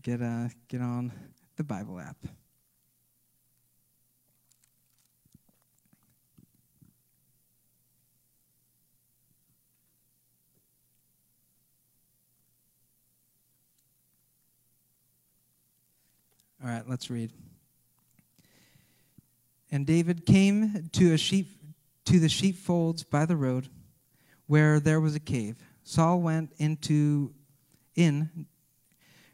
get, 0.01 0.21
uh, 0.21 0.49
get 0.67 0.81
on 0.81 1.11
the 1.55 1.63
Bible 1.63 1.99
app. 1.99 2.17
All 16.63 16.69
right, 16.69 16.87
let's 16.87 17.09
read. 17.09 17.31
And 19.69 19.85
David 19.85 20.25
came 20.25 20.89
to 20.93 21.13
a 21.13 21.17
sheep 21.17 21.49
to 22.05 22.19
the 22.19 22.29
sheepfolds 22.29 23.03
by 23.03 23.25
the 23.25 23.35
road, 23.35 23.69
where 24.47 24.79
there 24.79 25.01
was 25.01 25.15
a 25.15 25.19
cave. 25.19 25.55
Saul 25.83 26.21
went 26.21 26.51
into 26.57 27.33
in 27.95 28.45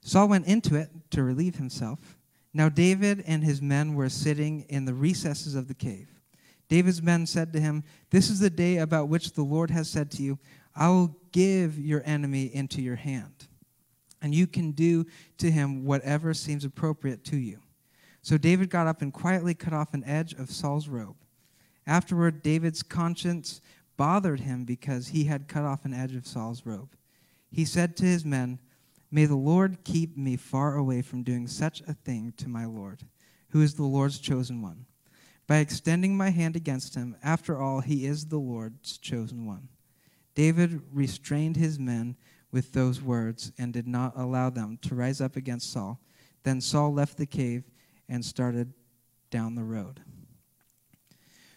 Saul 0.02 0.30
went 0.30 0.48
into 0.48 0.76
it 0.76 0.90
to 1.12 1.24
relieve 1.24 1.56
himself. 1.56 2.18
Now 2.54 2.70
David 2.70 3.24
and 3.28 3.44
his 3.44 3.62
men 3.62 3.94
were 3.94 4.10
sitting 4.10 4.66
in 4.70 4.86
the 4.86 4.94
recesses 4.94 5.56
of 5.56 5.68
the 5.68 5.74
cave. 5.74 6.08
David's 6.68 7.02
men 7.02 7.26
said 7.26 7.52
to 7.54 7.60
him, 7.60 7.84
This 8.10 8.30
is 8.30 8.40
the 8.40 8.50
day 8.50 8.78
about 8.78 9.10
which 9.10 9.34
the 9.34 9.44
Lord 9.44 9.72
has 9.72 9.90
said 9.90 10.12
to 10.12 10.24
you, 10.24 10.40
I 10.76 10.88
will 10.90 11.16
give 11.32 11.78
your 11.80 12.02
enemy 12.06 12.46
into 12.54 12.82
your 12.82 12.96
hand 12.96 13.48
and 14.22 14.36
you 14.36 14.48
can 14.48 14.72
do 14.72 15.06
to 15.38 15.52
him 15.52 15.86
whatever 15.86 16.34
seems 16.34 16.66
appropriate 16.66 17.24
to 17.26 17.38
you. 17.38 17.60
So 18.22 18.38
David 18.38 18.70
got 18.70 18.88
up 18.88 19.02
and 19.02 19.14
quietly 19.14 19.54
cut 19.54 19.74
off 19.74 19.94
an 19.94 20.04
edge 20.04 20.34
of 20.34 20.52
Saul's 20.52 20.88
robe. 20.88 21.16
Afterward, 21.88 22.44
David's 22.44 22.84
conscience 22.84 23.62
bothered 23.98 24.42
him 24.42 24.66
because 24.66 25.10
he 25.10 25.26
had 25.26 25.48
cut 25.48 25.64
off 25.64 25.86
an 25.86 25.94
edge 25.94 26.16
of 26.16 26.28
Saul's 26.28 26.66
robe. 26.66 26.96
He 27.52 27.66
said 27.66 27.96
to 27.98 28.06
his 28.06 28.26
men, 28.26 28.60
May 29.12 29.26
the 29.26 29.36
Lord 29.36 29.84
keep 29.84 30.16
me 30.16 30.36
far 30.36 30.76
away 30.76 31.02
from 31.02 31.24
doing 31.24 31.48
such 31.48 31.82
a 31.82 31.94
thing 31.94 32.34
to 32.38 32.48
my 32.48 32.66
Lord, 32.66 33.04
who 33.50 33.62
is 33.62 33.76
the 33.76 33.84
Lord's 33.84 34.20
chosen 34.20 34.62
one, 34.62 34.86
by 35.48 35.58
extending 35.58 36.16
my 36.16 36.30
hand 36.30 36.56
against 36.56 36.94
him. 36.94 37.16
After 37.24 37.60
all, 37.60 37.82
he 37.82 38.06
is 38.06 38.28
the 38.28 38.38
Lord's 38.38 38.98
chosen 38.98 39.46
one. 39.46 39.70
David 40.36 40.82
restrained 40.94 41.58
his 41.58 41.80
men 41.80 42.16
with 42.52 42.72
those 42.74 43.02
words 43.02 43.52
and 43.58 43.74
did 43.74 43.88
not 43.88 44.14
allow 44.16 44.50
them 44.50 44.78
to 44.84 44.96
rise 44.96 45.22
up 45.22 45.36
against 45.36 45.72
Saul. 45.72 46.00
Then 46.44 46.62
Saul 46.62 46.94
left 46.94 47.18
the 47.18 47.26
cave 47.26 47.64
and 48.08 48.24
started 48.24 48.74
down 49.32 49.56
the 49.56 49.64
road. 49.64 50.02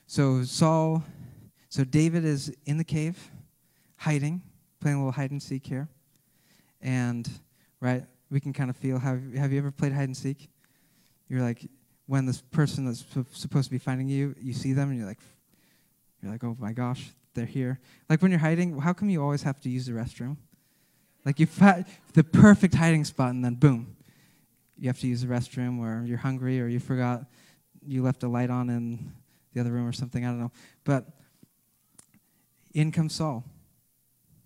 So 0.07 0.43
Saul, 0.43 1.05
so 1.69 1.85
David 1.85 2.25
is 2.25 2.55
in 2.67 2.79
the 2.79 2.85
cave, 2.85 3.31
hiding, 3.97 4.43
playing 4.81 4.97
a 4.97 5.01
little 5.01 5.13
hide 5.13 5.31
and 5.31 5.43
seek 5.43 5.67
here. 5.67 5.89
And, 6.83 7.29
right, 7.81 8.05
we 8.31 8.41
can 8.41 8.53
kind 8.53 8.71
of 8.71 8.77
feel, 8.77 8.99
have, 8.99 9.21
have 9.35 9.53
you 9.53 9.59
ever 9.59 9.71
played 9.71 9.93
hide 9.93 10.05
and 10.05 10.17
seek? 10.17 10.51
You're 11.29 11.43
like, 11.43 11.69
when 12.07 12.27
this 12.27 12.43
person 12.43 12.85
that's 12.85 13.05
supposed 13.33 13.67
to 13.67 13.71
be 13.71 13.79
finding 13.79 14.09
you, 14.09 14.35
you 14.41 14.53
see 14.53 14.73
them 14.73 14.91
and 14.91 14.99
you're 14.99 15.07
like, 15.07 15.21
you're 16.21 16.33
like, 16.33 16.45
oh 16.45 16.57
my 16.59 16.73
gosh, 16.73 17.11
they're 17.35 17.47
here. 17.47 17.81
Like 18.09 18.21
when 18.21 18.31
you're 18.31 18.41
hiding, 18.41 18.79
how 18.79 18.93
come 18.93 19.09
you 19.09 19.23
always 19.23 19.43
have 19.43 19.61
to 19.61 19.71
use 19.71 19.87
the 19.87 19.93
restroom? 19.93 20.37
Like 21.25 21.39
you 21.39 21.47
found 21.47 21.85
the 22.15 22.25
perfect 22.25 22.75
hiding 22.75 23.05
spot, 23.05 23.31
and 23.31 23.45
then 23.45 23.55
boom, 23.55 23.97
you 24.77 24.89
have 24.89 24.99
to 25.01 25.07
use 25.07 25.23
the 25.23 25.29
restroom, 25.29 25.79
or 25.79 26.05
you're 26.05 26.19
hungry, 26.19 26.61
or 26.61 26.67
you 26.67 26.81
forgot 26.81 27.25
you 27.87 28.03
left 28.03 28.23
a 28.25 28.29
light 28.29 28.51
on 28.51 28.69
in 28.71 29.13
the 29.55 29.61
other 29.61 29.71
room 29.71 29.87
or 29.87 29.93
something. 29.93 30.25
I 30.25 30.29
don't 30.29 30.41
know. 30.41 30.53
But 30.85 31.07
in 32.75 32.91
comes 32.91 33.15
Saul 33.15 33.45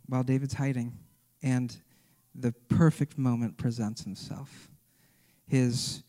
while 0.07 0.23
David's 0.23 0.55
hiding, 0.55 0.99
and 1.43 1.77
the 2.39 2.53
perfect 2.69 3.19
moment 3.19 3.57
presents 3.57 4.05
himself. 4.05 4.69
His 5.47 6.03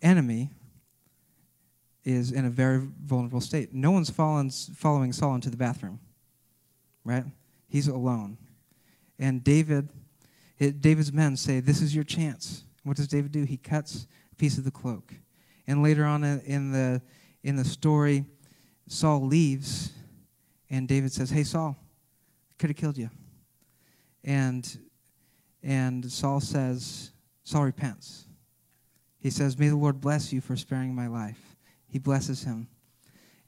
enemy 0.00 0.50
is 2.04 2.32
in 2.32 2.44
a 2.44 2.50
very 2.50 2.80
vulnerable 3.04 3.40
state. 3.40 3.72
No 3.72 3.90
one's 3.90 4.10
following 4.10 4.50
Saul 5.12 5.34
into 5.34 5.50
the 5.50 5.56
bathroom, 5.56 6.00
right? 7.04 7.24
He's 7.68 7.88
alone. 7.88 8.38
And 9.18 9.42
David, 9.44 9.88
it, 10.58 10.80
David's 10.80 11.12
men 11.12 11.36
say, 11.36 11.60
This 11.60 11.80
is 11.80 11.94
your 11.94 12.04
chance. 12.04 12.64
What 12.82 12.96
does 12.96 13.08
David 13.08 13.30
do? 13.30 13.44
He 13.44 13.56
cuts 13.56 14.06
a 14.32 14.34
piece 14.34 14.58
of 14.58 14.64
the 14.64 14.70
cloak. 14.70 15.14
And 15.66 15.82
later 15.82 16.04
on 16.04 16.24
in 16.24 16.72
the, 16.72 17.00
in 17.44 17.56
the 17.56 17.64
story, 17.64 18.24
Saul 18.88 19.24
leaves, 19.24 19.92
and 20.68 20.88
David 20.88 21.12
says, 21.12 21.30
Hey, 21.30 21.44
Saul, 21.44 21.76
I 22.50 22.54
could 22.58 22.70
have 22.70 22.76
killed 22.76 22.98
you. 22.98 23.10
And, 24.24 24.78
and 25.62 26.10
Saul 26.10 26.40
says, 26.40 27.12
Saul 27.44 27.64
repents. 27.64 28.26
He 29.18 29.30
says, 29.30 29.58
May 29.58 29.68
the 29.68 29.76
Lord 29.76 30.00
bless 30.00 30.32
you 30.32 30.40
for 30.40 30.56
sparing 30.56 30.94
my 30.94 31.06
life. 31.06 31.56
He 31.86 31.98
blesses 31.98 32.44
him. 32.44 32.68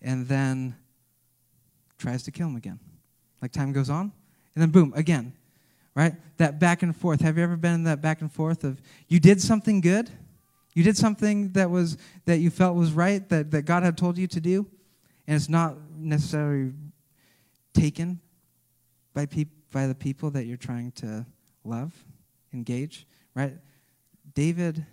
And 0.00 0.28
then 0.28 0.76
tries 1.98 2.22
to 2.24 2.30
kill 2.30 2.48
him 2.48 2.56
again. 2.56 2.78
Like 3.40 3.52
time 3.52 3.72
goes 3.72 3.90
on, 3.90 4.12
and 4.54 4.62
then 4.62 4.70
boom, 4.70 4.92
again 4.96 5.34
right? 5.94 6.14
That 6.38 6.58
back 6.58 6.82
and 6.82 6.94
forth. 6.94 7.20
Have 7.20 7.36
you 7.38 7.44
ever 7.44 7.56
been 7.56 7.74
in 7.74 7.84
that 7.84 8.00
back 8.00 8.20
and 8.20 8.30
forth 8.30 8.64
of 8.64 8.80
you 9.08 9.20
did 9.20 9.40
something 9.40 9.80
good? 9.80 10.10
You 10.74 10.82
did 10.82 10.96
something 10.96 11.52
that 11.52 11.70
was 11.70 11.96
that 12.24 12.38
you 12.38 12.50
felt 12.50 12.76
was 12.76 12.92
right, 12.92 13.26
that, 13.28 13.50
that 13.52 13.62
God 13.62 13.84
had 13.84 13.96
told 13.96 14.18
you 14.18 14.26
to 14.28 14.40
do, 14.40 14.66
and 15.26 15.36
it's 15.36 15.48
not 15.48 15.76
necessarily 15.96 16.72
taken 17.72 18.20
by 19.12 19.26
peop- 19.26 19.70
by 19.72 19.86
the 19.86 19.94
people 19.94 20.30
that 20.30 20.46
you're 20.46 20.56
trying 20.56 20.90
to 20.92 21.24
love, 21.64 21.92
engage, 22.52 23.06
right? 23.34 23.54
David 24.34 24.84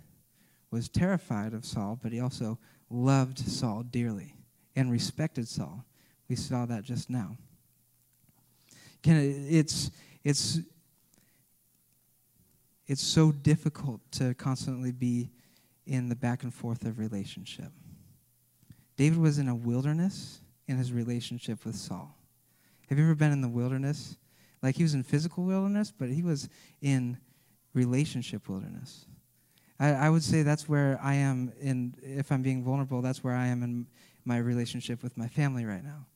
was 0.70 0.88
terrified 0.88 1.52
of 1.52 1.64
Saul, 1.64 1.98
but 2.02 2.12
he 2.12 2.20
also 2.20 2.58
loved 2.90 3.38
Saul 3.38 3.82
dearly 3.82 4.34
and 4.74 4.90
respected 4.90 5.48
Saul. 5.48 5.84
We 6.28 6.36
saw 6.36 6.66
that 6.66 6.82
just 6.82 7.10
now. 7.10 7.36
Can 9.02 9.16
it, 9.16 9.36
it's 9.54 9.90
it's 10.24 10.60
it's 12.86 13.02
so 13.02 13.32
difficult 13.32 14.00
to 14.12 14.34
constantly 14.34 14.92
be 14.92 15.30
in 15.86 16.08
the 16.08 16.16
back 16.16 16.42
and 16.42 16.52
forth 16.52 16.84
of 16.84 16.98
relationship. 16.98 17.72
David 18.96 19.18
was 19.18 19.38
in 19.38 19.48
a 19.48 19.54
wilderness 19.54 20.40
in 20.68 20.76
his 20.76 20.92
relationship 20.92 21.64
with 21.64 21.74
Saul. 21.74 22.16
Have 22.88 22.98
you 22.98 23.04
ever 23.04 23.14
been 23.14 23.32
in 23.32 23.40
the 23.40 23.48
wilderness? 23.48 24.16
Like 24.62 24.76
he 24.76 24.82
was 24.82 24.94
in 24.94 25.02
physical 25.02 25.44
wilderness, 25.44 25.92
but 25.96 26.08
he 26.08 26.22
was 26.22 26.48
in 26.80 27.18
relationship 27.74 28.48
wilderness. 28.48 29.06
I, 29.80 29.90
I 29.90 30.10
would 30.10 30.22
say 30.22 30.42
that's 30.42 30.68
where 30.68 30.98
I 31.02 31.14
am 31.14 31.52
in, 31.60 31.94
if 32.02 32.30
I'm 32.30 32.42
being 32.42 32.62
vulnerable, 32.62 33.02
that's 33.02 33.24
where 33.24 33.34
I 33.34 33.48
am 33.48 33.62
in 33.62 33.86
my 34.24 34.38
relationship 34.38 35.02
with 35.02 35.16
my 35.16 35.26
family 35.26 35.64
right 35.64 35.82
now. 35.82 36.06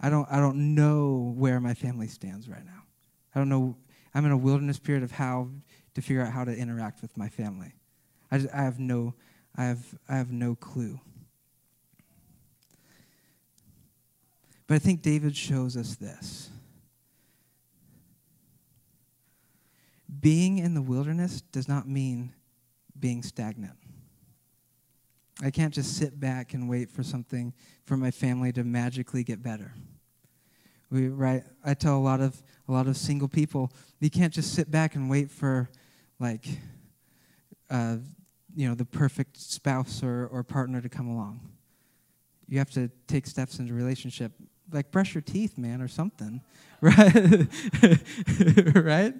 I 0.00 0.10
don't, 0.10 0.26
I 0.30 0.38
don't 0.38 0.74
know 0.74 1.34
where 1.36 1.60
my 1.60 1.74
family 1.74 2.08
stands 2.08 2.48
right 2.48 2.64
now. 2.64 2.82
I 3.34 3.38
don't 3.38 3.48
know. 3.48 3.76
I'm 4.14 4.24
in 4.26 4.32
a 4.32 4.36
wilderness 4.36 4.78
period 4.78 5.02
of 5.02 5.12
how 5.12 5.48
to 5.94 6.02
figure 6.02 6.22
out 6.22 6.32
how 6.32 6.44
to 6.44 6.54
interact 6.54 7.00
with 7.00 7.16
my 7.16 7.28
family. 7.28 7.72
I, 8.30 8.38
just, 8.38 8.54
I 8.54 8.62
have 8.62 8.78
no, 8.78 9.14
I 9.56 9.64
have, 9.64 9.94
I 10.08 10.16
have 10.16 10.30
no 10.30 10.54
clue. 10.54 11.00
But 14.66 14.74
I 14.74 14.78
think 14.78 15.02
David 15.02 15.36
shows 15.36 15.76
us 15.76 15.96
this. 15.96 16.50
Being 20.18 20.58
in 20.58 20.74
the 20.74 20.82
wilderness 20.82 21.40
does 21.52 21.68
not 21.68 21.88
mean 21.88 22.32
being 22.98 23.22
stagnant. 23.22 23.76
I 25.42 25.50
can't 25.50 25.72
just 25.72 25.96
sit 25.96 26.18
back 26.18 26.52
and 26.52 26.68
wait 26.68 26.90
for 26.90 27.02
something 27.02 27.54
for 27.84 27.96
my 27.96 28.10
family 28.10 28.52
to 28.52 28.64
magically 28.64 29.24
get 29.24 29.42
better. 29.42 29.72
We, 30.90 31.08
right, 31.08 31.44
I 31.64 31.74
tell 31.74 31.96
a 31.96 32.00
lot 32.00 32.20
of 32.20 32.42
a 32.68 32.72
lot 32.72 32.86
of 32.86 32.96
single 32.96 33.28
people, 33.28 33.72
you 34.00 34.10
can't 34.10 34.32
just 34.32 34.54
sit 34.54 34.70
back 34.70 34.96
and 34.96 35.08
wait 35.08 35.30
for 35.30 35.70
like 36.18 36.46
uh, 37.70 37.96
you 38.54 38.68
know 38.68 38.74
the 38.74 38.84
perfect 38.84 39.38
spouse 39.38 40.02
or, 40.02 40.26
or 40.26 40.42
partner 40.42 40.80
to 40.80 40.88
come 40.88 41.08
along. 41.08 41.40
You 42.48 42.58
have 42.58 42.70
to 42.72 42.90
take 43.06 43.26
steps 43.26 43.60
into 43.60 43.72
relationship, 43.72 44.32
like 44.72 44.90
brush 44.90 45.14
your 45.14 45.22
teeth, 45.22 45.56
man, 45.56 45.80
or 45.80 45.88
something, 45.88 46.42
right? 46.80 47.46
right? 48.74 49.14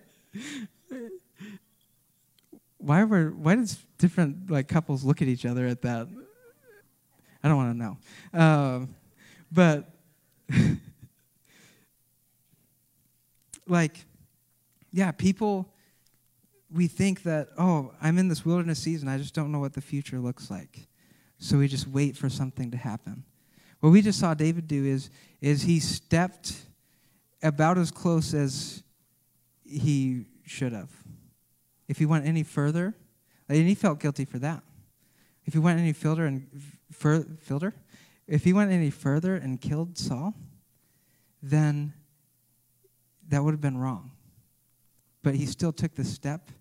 Why 2.81 3.05
were 3.05 3.31
why 3.31 3.55
does 3.57 3.79
different 3.99 4.51
like 4.51 4.69
couples 4.69 5.05
look 5.05 5.23
at 5.23 5.29
each 5.29 5.45
other 5.45 5.67
at 5.67 5.83
that? 5.83 6.09
I 7.43 7.49
don't 7.49 7.57
want 7.57 7.73
to 7.73 7.79
know, 7.79 7.97
uh, 8.35 8.87
but 9.51 9.91
like, 13.67 14.05
yeah, 14.93 15.13
people. 15.13 15.73
We 16.73 16.87
think 16.87 17.25
that 17.25 17.49
oh, 17.59 17.93
I'm 18.01 18.17
in 18.17 18.29
this 18.29 18.45
wilderness 18.45 18.79
season. 18.79 19.09
I 19.09 19.19
just 19.19 19.35
don't 19.35 19.51
know 19.51 19.59
what 19.59 19.73
the 19.73 19.81
future 19.81 20.21
looks 20.21 20.53
like, 20.53 20.87
so 21.39 21.59
we 21.59 21.67
just 21.67 21.89
wait 21.89 22.17
for 22.17 22.29
something 22.29 22.71
to 22.71 22.77
happen. 22.77 23.25
What 23.81 23.91
we 23.91 24.03
just 24.03 24.21
saw 24.21 24.35
David 24.35 24.69
do 24.69 24.85
is 24.85 25.11
is 25.41 25.63
he 25.63 25.81
stepped 25.81 26.55
about 27.43 27.77
as 27.77 27.91
close 27.91 28.35
as 28.35 28.85
he 29.65 30.27
should 30.45 30.73
have 30.73 30.91
if 31.91 31.99
he 31.99 32.07
went 32.07 32.25
any 32.25 32.45
further, 32.45 32.95
and 33.49 33.67
he 33.67 33.75
felt 33.75 33.99
guilty 33.99 34.25
for 34.25 34.39
that. 34.39 34.63
If 35.45 35.55
he 35.55 35.59
went 35.59 35.81
any 35.81 35.93
further 35.93 36.25
and 36.25 36.47
fur, 36.93 37.27
further, 37.43 37.75
if 38.29 38.45
he 38.45 38.53
went 38.53 38.71
any 38.71 38.91
further 38.91 39.35
and 39.35 39.61
killed 39.61 39.99
Saul, 39.99 40.35
then 41.43 41.93
that 43.27 43.43
would 43.43 43.55
have 43.55 43.61
been 43.61 43.77
wrong. 43.77 44.13
But 45.25 45.35
he 45.35 45.47
still 45.47 45.73
took 45.73 45.97
the 45.97 46.05
step 46.05 46.53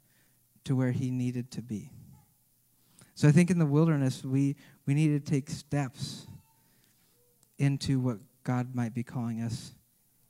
to 0.64 0.76
where 0.76 0.90
he 0.90 1.12
needed 1.12 1.52
to 1.52 1.62
be. 1.62 1.92
So 3.14 3.28
I 3.28 3.32
think 3.32 3.52
in 3.52 3.60
the 3.60 3.68
wilderness, 3.68 4.24
we, 4.26 4.56
we 4.88 4.96
need 4.96 5.10
to 5.10 5.20
take 5.20 5.52
steps 5.52 6.26
into 7.60 8.00
what 8.00 8.18
God 8.44 8.74
might 8.74 8.96
be 8.96 9.04
calling 9.04 9.44
us 9.44 9.76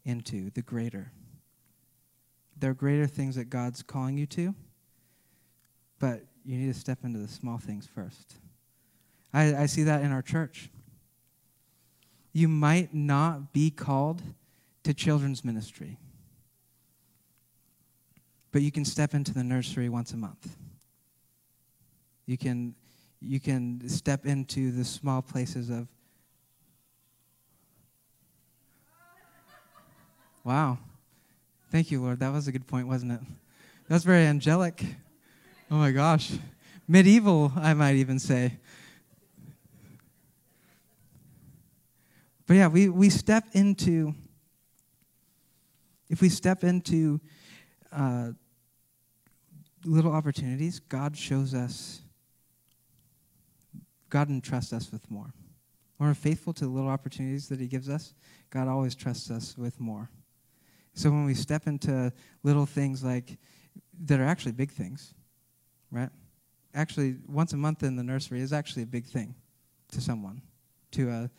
into, 0.04 0.50
the 0.50 0.62
greater. 0.62 1.14
There 2.58 2.72
are 2.72 2.74
greater 2.74 3.08
things 3.08 3.38
that 3.38 3.46
God's 3.46 3.82
calling 3.82 4.18
you 4.18 4.26
to. 4.26 4.56
But 6.00 6.24
you 6.46 6.58
need 6.58 6.74
to 6.74 6.80
step 6.80 7.00
into 7.04 7.20
the 7.20 7.28
small 7.28 7.58
things 7.58 7.86
first. 7.86 8.36
I, 9.34 9.56
I 9.56 9.66
see 9.68 9.84
that 9.84 10.02
in 10.02 10.12
our 10.12 10.22
church. 10.22 10.70
You 12.34 12.48
might 12.48 12.94
not 12.94 13.54
be 13.54 13.70
called 13.70 14.22
to 14.84 14.94
children's 14.94 15.44
ministry, 15.44 15.98
but 18.52 18.62
you 18.62 18.72
can 18.72 18.86
step 18.86 19.14
into 19.14 19.34
the 19.34 19.44
nursery 19.44 19.90
once 19.90 20.14
a 20.14 20.18
month. 20.18 20.56
You 22.26 22.38
can, 22.38 22.76
you 23.22 23.40
can 23.40 23.88
step 23.90 24.26
into 24.26 24.72
the 24.72 24.86
small 24.86 25.22
places 25.22 25.70
of. 25.70 25.88
Wow. 30.44 30.78
Thank 31.72 31.92
you, 31.92 32.02
Lord. 32.02 32.20
That 32.20 32.32
was 32.32 32.48
a 32.48 32.52
good 32.52 32.66
point, 32.66 32.88
wasn't 32.88 33.12
it? 33.12 33.20
That's 33.88 34.04
very 34.04 34.26
angelic. 34.26 34.84
Oh 35.72 35.76
my 35.76 35.92
gosh. 35.92 36.32
Medieval, 36.88 37.52
I 37.56 37.76
might 37.76 37.96
even 37.98 38.18
say. 38.18 38.58
But 42.48 42.56
yeah, 42.56 42.68
we, 42.68 42.90
we 42.90 43.12
step 43.12 43.44
into, 43.54 44.16
if 46.10 46.22
we 46.22 46.30
step 46.30 46.64
into 46.64 47.22
uh, 47.92 48.32
little 49.86 50.12
opportunities, 50.12 50.80
God 50.80 51.16
shows 51.16 51.54
us, 51.54 52.02
God 54.10 54.30
entrusts 54.30 54.74
us 54.74 54.92
with 54.92 55.12
more. 55.12 55.32
When 55.98 56.10
we're 56.10 56.16
faithful 56.16 56.54
to 56.54 56.66
the 56.66 56.72
little 56.72 56.90
opportunities 56.90 57.48
that 57.50 57.60
He 57.60 57.68
gives 57.68 57.90
us, 57.90 58.16
God 58.50 58.68
always 58.68 58.96
trusts 58.96 59.30
us 59.30 59.56
with 59.56 59.80
more. 59.80 60.10
So 60.96 61.12
when 61.12 61.26
we 61.26 61.36
step 61.36 61.68
into 61.68 62.12
little 62.42 62.66
things 62.66 63.04
like, 63.04 63.38
that 64.06 64.20
are 64.20 64.26
actually 64.26 64.54
big 64.54 64.72
things, 64.72 65.14
right? 65.92 66.10
Actually, 66.74 67.18
once 67.28 67.54
a 67.54 67.58
month 67.58 67.84
in 67.84 67.96
the 67.96 68.04
nursery 68.04 68.42
is 68.42 68.54
actually 68.54 68.84
a 68.84 68.88
big 68.88 69.06
thing 69.06 69.36
to 69.92 70.02
someone, 70.02 70.42
to 70.92 71.10
a 71.10 71.30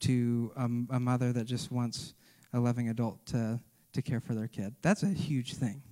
to 0.00 0.52
a, 0.56 0.64
a 0.64 1.00
mother 1.00 1.32
that 1.32 1.44
just 1.44 1.72
wants 1.72 2.14
a 2.52 2.60
loving 2.60 2.88
adult 2.88 3.24
to 3.26 3.60
to 3.92 4.02
care 4.02 4.20
for 4.20 4.34
their 4.34 4.48
kid. 4.48 4.74
That's 4.82 5.02
a 5.02 5.08
huge 5.08 5.54
thing. 5.54 5.82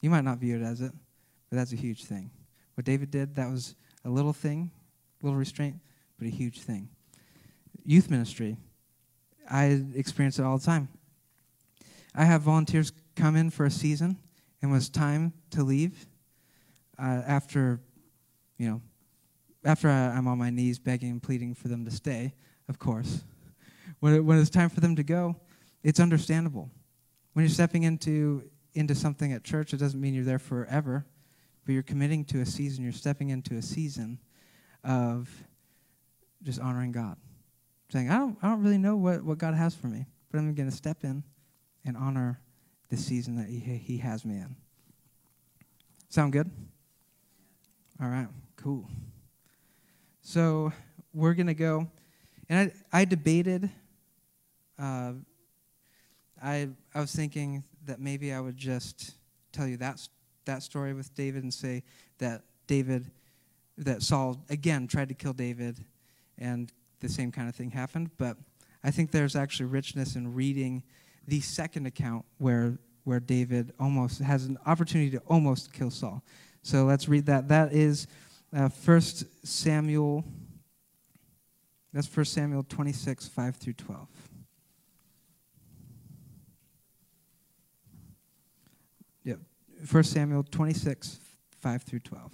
You 0.00 0.10
might 0.10 0.24
not 0.24 0.38
view 0.38 0.56
it 0.56 0.62
as 0.62 0.80
it, 0.80 0.92
but 1.50 1.56
that's 1.56 1.72
a 1.72 1.76
huge 1.76 2.04
thing. 2.04 2.30
What 2.74 2.84
David 2.84 3.10
did, 3.10 3.34
that 3.36 3.50
was 3.50 3.76
a 4.04 4.10
little 4.10 4.32
thing, 4.32 4.70
little 5.22 5.38
restraint, 5.38 5.76
but 6.18 6.26
a 6.26 6.30
huge 6.30 6.60
thing. 6.60 6.88
Youth 7.84 8.10
ministry, 8.10 8.56
I 9.50 9.82
experience 9.94 10.38
it 10.38 10.44
all 10.44 10.58
the 10.58 10.64
time. 10.64 10.88
I 12.14 12.24
have 12.24 12.42
volunteers 12.42 12.92
come 13.16 13.36
in 13.36 13.50
for 13.50 13.64
a 13.64 13.70
season, 13.70 14.18
and 14.60 14.70
when 14.70 14.78
it's 14.78 14.88
time 14.88 15.32
to 15.50 15.62
leave, 15.62 16.06
uh, 17.02 17.22
after, 17.26 17.80
you 18.58 18.68
know, 18.70 18.80
after 19.64 19.88
I, 19.88 20.16
am 20.16 20.28
on 20.28 20.38
my 20.38 20.50
knees 20.50 20.78
begging 20.78 21.10
and 21.10 21.22
pleading 21.22 21.54
for 21.54 21.68
them 21.68 21.84
to 21.84 21.90
stay, 21.90 22.34
of 22.68 22.78
course, 22.78 23.24
when, 24.00 24.14
it, 24.14 24.24
when 24.24 24.38
it's 24.38 24.50
time 24.50 24.68
for 24.68 24.80
them 24.80 24.94
to 24.96 25.02
go, 25.02 25.36
it's 25.82 25.98
understandable. 25.98 26.70
When 27.32 27.44
you're 27.44 27.50
stepping 27.50 27.82
into 27.82 28.44
into 28.74 28.94
something 28.94 29.34
at 29.34 29.44
church, 29.44 29.74
it 29.74 29.76
doesn't 29.76 30.00
mean 30.00 30.14
you're 30.14 30.24
there 30.24 30.38
forever, 30.38 31.04
but 31.66 31.72
you're 31.72 31.82
committing 31.82 32.24
to 32.24 32.40
a 32.40 32.46
season. 32.46 32.82
You're 32.82 32.92
stepping 32.92 33.28
into 33.28 33.56
a 33.56 33.62
season 33.62 34.18
of 34.82 35.28
just 36.42 36.58
honoring 36.58 36.92
God, 36.92 37.16
saying, 37.90 38.10
"I 38.10 38.18
don't, 38.18 38.38
I 38.42 38.48
don't 38.48 38.62
really 38.62 38.78
know 38.78 38.96
what, 38.96 39.22
what 39.22 39.38
God 39.38 39.54
has 39.54 39.74
for 39.74 39.88
me, 39.88 40.06
but 40.30 40.38
I'm 40.38 40.54
going 40.54 40.70
to 40.70 40.76
step 40.76 41.04
in 41.04 41.22
and 41.84 41.96
honor 41.96 42.40
the 42.88 42.96
season 42.96 43.36
that 43.36 43.48
He 43.48 43.58
He 43.58 43.98
has 43.98 44.24
me 44.24 44.36
in." 44.36 44.56
Sound 46.08 46.32
good? 46.32 46.50
All 48.00 48.08
right, 48.08 48.28
cool. 48.56 48.88
So 50.22 50.72
we're 51.12 51.34
going 51.34 51.46
to 51.46 51.54
go. 51.54 51.88
And 52.48 52.72
I, 52.92 53.00
I 53.00 53.04
debated. 53.04 53.70
Uh, 54.78 55.12
I, 56.42 56.68
I 56.94 57.00
was 57.00 57.14
thinking 57.14 57.62
that 57.86 58.00
maybe 58.00 58.32
I 58.32 58.40
would 58.40 58.56
just 58.56 59.12
tell 59.52 59.66
you 59.66 59.76
that, 59.78 60.00
that 60.46 60.62
story 60.62 60.94
with 60.94 61.14
David 61.14 61.42
and 61.42 61.52
say 61.52 61.84
that 62.18 62.42
David, 62.66 63.10
that 63.78 64.02
Saul, 64.02 64.44
again, 64.48 64.86
tried 64.86 65.08
to 65.08 65.14
kill 65.14 65.32
David 65.32 65.84
and 66.38 66.72
the 67.00 67.08
same 67.08 67.30
kind 67.30 67.48
of 67.48 67.54
thing 67.54 67.70
happened. 67.70 68.10
But 68.18 68.36
I 68.82 68.90
think 68.90 69.10
there's 69.10 69.36
actually 69.36 69.66
richness 69.66 70.16
in 70.16 70.34
reading 70.34 70.82
the 71.28 71.40
second 71.40 71.86
account 71.86 72.24
where, 72.38 72.78
where 73.04 73.20
David 73.20 73.72
almost 73.78 74.20
has 74.20 74.46
an 74.46 74.58
opportunity 74.66 75.10
to 75.10 75.18
almost 75.28 75.72
kill 75.72 75.90
Saul. 75.90 76.22
So 76.62 76.84
let's 76.84 77.08
read 77.08 77.26
that. 77.26 77.48
That 77.48 77.72
is 77.72 78.06
uh, 78.54 78.68
1 78.68 79.00
Samuel. 79.42 80.24
That's 81.92 82.14
1 82.14 82.24
Samuel 82.24 82.64
26, 82.68 83.28
5 83.28 83.56
through 83.56 83.72
12. 83.74 84.08
Yep. 89.24 89.38
1 89.90 90.04
Samuel 90.04 90.44
26, 90.44 91.18
5 91.60 91.82
through 91.82 92.00
12. 92.00 92.32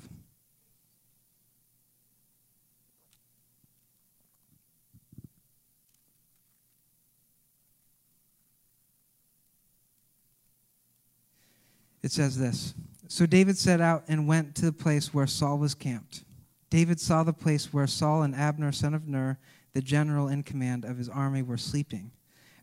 It 12.00 12.12
says 12.12 12.38
this 12.38 12.74
so 13.09 13.27
David 13.27 13.57
set 13.57 13.81
out 13.81 14.05
and 14.07 14.29
went 14.29 14.55
to 14.57 14.66
the 14.66 14.73
place 14.73 15.12
where 15.12 15.27
Saul 15.27 15.59
was 15.59 15.75
camped. 15.75 16.25
David 16.71 17.01
saw 17.01 17.23
the 17.23 17.33
place 17.33 17.73
where 17.73 17.87
Saul 17.87 18.23
and 18.23 18.35
Abner, 18.35 18.71
son 18.71 18.92
of 18.92 19.09
Ner, 19.09 19.38
the 19.73 19.81
general 19.81 20.29
in 20.29 20.42
command 20.42 20.85
of 20.85 20.99
his 20.99 21.09
army, 21.09 21.42
were 21.42 21.57
sleeping. 21.57 22.11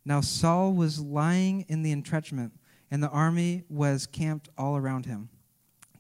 Now 0.06 0.22
Saul 0.22 0.74
was 0.74 1.00
lying 1.00 1.66
in 1.68 1.82
the 1.82 1.92
entrenchment, 1.92 2.54
and 2.92 3.02
the 3.02 3.10
army 3.10 3.64
was 3.70 4.06
camped 4.06 4.50
all 4.58 4.78
around 4.78 5.08
him. 5.08 5.30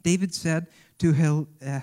David 0.03 0.33
said 0.33 0.67
to 0.99 1.11
Hil- 1.11 1.47
uh, 1.65 1.79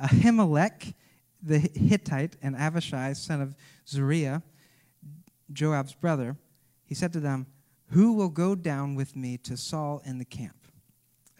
Ahimelech 0.00 0.94
the 1.42 1.58
Hittite 1.58 2.36
and 2.40 2.54
Abishai, 2.54 3.14
son 3.14 3.40
of 3.40 3.56
Zeruiah, 3.88 4.42
Joab's 5.52 5.94
brother, 5.94 6.36
he 6.84 6.94
said 6.94 7.12
to 7.14 7.20
them, 7.20 7.46
Who 7.88 8.12
will 8.12 8.28
go 8.28 8.54
down 8.54 8.94
with 8.94 9.16
me 9.16 9.38
to 9.38 9.56
Saul 9.56 10.00
in 10.04 10.18
the 10.18 10.24
camp? 10.24 10.61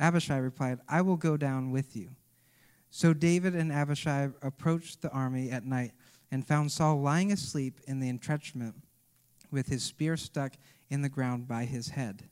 Abishai 0.02 0.38
replied, 0.38 0.80
I 0.88 1.00
will 1.00 1.16
go 1.16 1.36
down 1.36 1.70
with 1.70 1.94
you. 1.94 2.10
So 2.90 3.14
David 3.14 3.54
and 3.54 3.70
Abishai 3.70 4.30
approached 4.42 5.00
the 5.00 5.10
army 5.10 5.48
at 5.50 5.64
night 5.64 5.92
and 6.32 6.46
found 6.46 6.72
Saul 6.72 7.00
lying 7.00 7.30
asleep 7.30 7.80
in 7.86 8.00
the 8.00 8.08
entrenchment 8.08 8.74
with 9.52 9.68
his 9.68 9.84
spear 9.84 10.16
stuck 10.16 10.54
in 10.90 11.02
the 11.02 11.08
ground 11.08 11.46
by 11.46 11.66
his 11.66 11.90
head. 11.90 12.24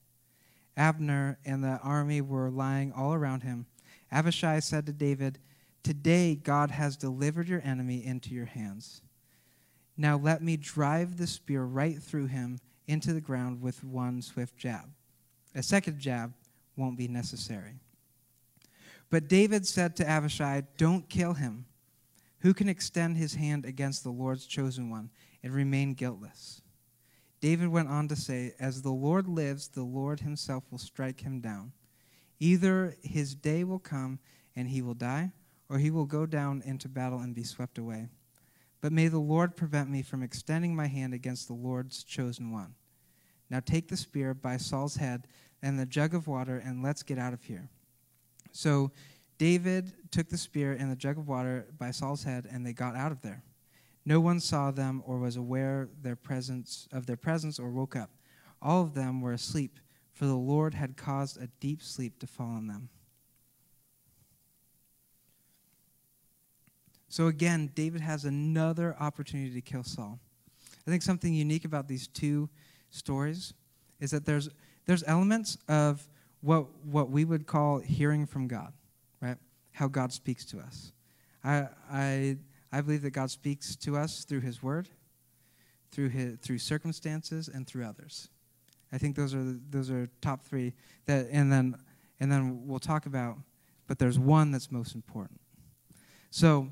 Abner 0.77 1.39
and 1.45 1.63
the 1.63 1.79
army 1.83 2.21
were 2.21 2.51
lying 2.51 2.93
all 2.93 3.15
around 3.15 3.45
him. 3.45 3.67
Abishai 4.11 4.59
said 4.59 4.85
to 4.87 4.93
David, 4.93 5.39
Today 5.85 6.35
God 6.35 6.73
has 6.73 6.97
delivered 6.97 7.49
your 7.49 7.63
enemy 7.65 8.05
into 8.05 8.35
your 8.35 8.47
hands. 8.47 9.01
Now 9.97 10.17
let 10.17 10.43
me 10.43 10.57
drive 10.57 11.19
the 11.19 11.27
spear 11.29 11.63
right 11.63 12.03
through 12.03 12.27
him 12.27 12.59
into 12.89 13.13
the 13.13 13.21
ground 13.21 13.63
with 13.63 13.85
one 13.85 14.23
swift 14.23 14.57
jab. 14.57 14.91
A 15.55 15.63
second 15.63 16.01
jab 16.01 16.33
won't 16.81 16.99
be 16.99 17.07
necessary. 17.07 17.75
But 19.11 19.29
David 19.29 19.67
said 19.67 19.97
to 19.97 20.09
Abishai, 20.09 20.63
Don't 20.77 21.09
kill 21.09 21.35
him. 21.35 21.67
Who 22.41 22.55
can 22.55 22.69
extend 22.69 23.17
his 23.17 23.35
hand 23.35 23.67
against 23.67 24.03
the 24.03 24.11
Lord's 24.11 24.47
chosen 24.47 24.89
one 24.89 25.11
and 25.43 25.53
remain 25.53 25.95
guiltless? 25.95 26.63
David 27.41 27.69
went 27.69 27.89
on 27.89 28.09
to 28.09 28.17
say, 28.17 28.55
As 28.59 28.83
the 28.83 28.91
Lord 28.91 29.29
lives, 29.29 29.69
the 29.69 29.83
Lord 29.83 30.21
himself 30.21 30.65
will 30.71 30.79
strike 30.79 31.21
him 31.21 31.41
down. 31.41 31.73
Either 32.39 32.97
his 33.03 33.35
day 33.35 33.65
will 33.65 33.79
come 33.79 34.19
and 34.57 34.69
he 34.69 34.81
will 34.81 34.95
die, 34.95 35.33
or 35.69 35.79
he 35.79 35.91
will 35.91 36.07
go 36.07 36.25
down 36.25 36.63
into 36.65 36.89
battle 36.89 37.21
and 37.21 37.35
be 37.35 37.45
swept 37.45 37.79
away. 37.79 38.09
But 38.81 38.93
may 38.93 39.09
the 39.09 39.19
Lord 39.19 39.57
prevent 39.57 39.91
me 39.91 40.03
from 40.03 40.23
extending 40.23 40.75
my 40.75 40.87
hand 40.87 41.13
against 41.13 41.47
the 41.47 41.55
Lord's 41.55 42.03
chosen 42.03 42.51
one. 42.51 42.75
Now 43.51 43.61
take 43.61 43.89
the 43.89 43.97
spear 43.97 44.33
by 44.33 44.57
Saul's 44.57 44.97
head 44.97 45.27
and 45.63 45.79
the 45.79 45.87
jug 45.87 46.15
of 46.15 46.27
water, 46.27 46.63
and 46.65 46.83
let's 46.83 47.03
get 47.03 47.19
out 47.19 47.33
of 47.33 47.43
here. 47.43 47.69
So 48.53 48.91
David 49.39 49.93
took 50.11 50.29
the 50.29 50.39
spear 50.39 50.73
and 50.73 50.91
the 50.91 50.97
jug 50.97 51.19
of 51.19 51.29
water 51.29 51.67
by 51.79 51.91
Saul's 51.91 52.25
head, 52.25 52.47
and 52.51 52.65
they 52.65 52.73
got 52.73 52.97
out 52.97 53.13
of 53.13 53.23
there. 53.23 53.43
No 54.05 54.21
one 54.21 54.41
saw 54.41 54.71
them 54.71 55.03
or 55.07 55.19
was 55.19 55.37
aware 55.37 55.89
their 56.03 56.17
presence 56.17 56.89
of 56.93 57.07
their 57.07 57.17
presence 57.17 57.59
or 57.59 57.71
woke 57.71 57.97
up. 57.97 58.11
All 58.63 58.83
of 58.83 58.95
them 58.95 59.21
were 59.21 59.33
asleep, 59.33 59.79
for 60.13 60.27
the 60.27 60.35
Lord 60.35 60.75
had 60.75 60.97
caused 60.97 61.41
a 61.41 61.49
deep 61.61 61.83
sleep 61.83 62.19
to 62.19 62.27
fall 62.27 62.49
on 62.49 62.67
them. 62.67 62.89
So 67.09 67.27
again, 67.27 67.73
David 67.75 68.01
has 68.03 68.25
another 68.25 68.97
opportunity 69.01 69.53
to 69.55 69.61
kill 69.61 69.83
Saul. 69.83 70.21
I 70.87 70.91
think 70.91 71.03
something 71.03 71.35
unique 71.35 71.65
about 71.65 71.89
these 71.89 72.07
two 72.07 72.49
stories 72.91 73.53
is 74.01 74.13
that 74.13 74.25
there's 74.25 74.49
there's 74.91 75.05
elements 75.07 75.57
of 75.69 76.09
what 76.41 76.67
what 76.85 77.11
we 77.11 77.25
would 77.25 77.47
call 77.47 77.79
hearing 77.79 78.27
from 78.27 78.49
God, 78.49 78.73
right? 79.21 79.37
How 79.71 79.87
God 79.87 80.13
speaks 80.13 80.45
to 80.47 80.59
us. 80.59 80.91
I 81.45 81.69
I 81.89 82.39
I 82.73 82.81
believe 82.81 83.03
that 83.03 83.13
God 83.13 83.31
speaks 83.31 83.77
to 83.77 83.97
us 83.97 84.25
through 84.25 84.41
His 84.41 84.65
Word, 84.65 84.89
through 85.93 86.09
his, 86.09 86.39
through 86.41 86.59
circumstances, 86.59 87.47
and 87.47 87.69
through 87.69 87.85
others. 87.85 88.31
I 88.93 88.99
think 88.99 89.15
those 89.15 89.33
are 89.33 89.61
those 89.71 89.93
are 89.93 90.09
top 90.21 90.43
three. 90.43 90.73
That 91.07 91.29
and 91.31 91.53
then 91.53 91.77
and 92.19 92.33
then 92.33 92.67
we'll 92.67 92.81
talk 92.81 93.07
about, 93.07 93.39
but 93.87 94.01
there's 94.01 94.19
one 94.19 94.51
that's 94.51 94.73
most 94.73 94.97
important. 94.97 95.41
So 96.31 96.67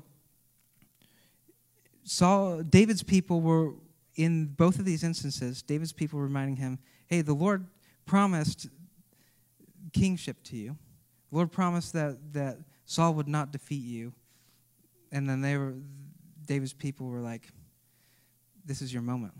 Saul, 2.03 2.63
David's 2.63 3.01
people 3.01 3.39
were 3.39 3.75
in 4.15 4.47
both 4.47 4.77
of 4.77 4.83
these 4.83 5.05
instances. 5.05 5.61
David's 5.61 5.93
people 5.93 6.19
reminding 6.19 6.57
him, 6.57 6.79
"Hey, 7.07 7.21
the 7.21 7.33
Lord 7.33 7.65
promised 8.09 8.67
kingship 9.93 10.41
to 10.43 10.57
you. 10.57 10.75
The 11.29 11.35
Lord 11.35 11.51
promised 11.51 11.93
that 11.93 12.33
that 12.33 12.57
Saul 12.85 13.13
would 13.13 13.27
not 13.27 13.51
defeat 13.51 13.83
you." 13.83 14.13
And 15.11 15.29
then 15.29 15.41
they 15.41 15.57
were, 15.57 15.75
David's 16.47 16.73
people 16.73 17.07
were 17.07 17.21
like, 17.21 17.49
"This 18.65 18.81
is 18.81 18.91
your 18.91 19.03
moment." 19.03 19.33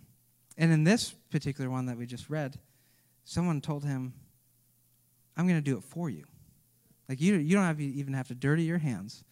And 0.56 0.72
in 0.72 0.84
this 0.84 1.16
particular 1.32 1.70
one 1.70 1.88
that 1.88 1.98
we 1.98 2.06
just 2.06 2.30
read, 2.30 2.60
someone 3.24 3.60
told 3.60 3.84
him, 3.84 4.14
"I'm 5.36 5.48
going 5.48 5.58
to 5.58 5.72
do 5.72 5.78
it 5.78 5.84
for 5.84 6.10
you. 6.10 6.26
Like 7.08 7.20
you, 7.20 7.36
you 7.36 7.56
don't 7.56 7.66
have 7.66 7.78
to 7.78 7.84
even 7.84 8.14
have 8.14 8.28
to 8.28 8.36
dirty 8.36 8.64
your 8.64 8.78
hands. 8.78 9.24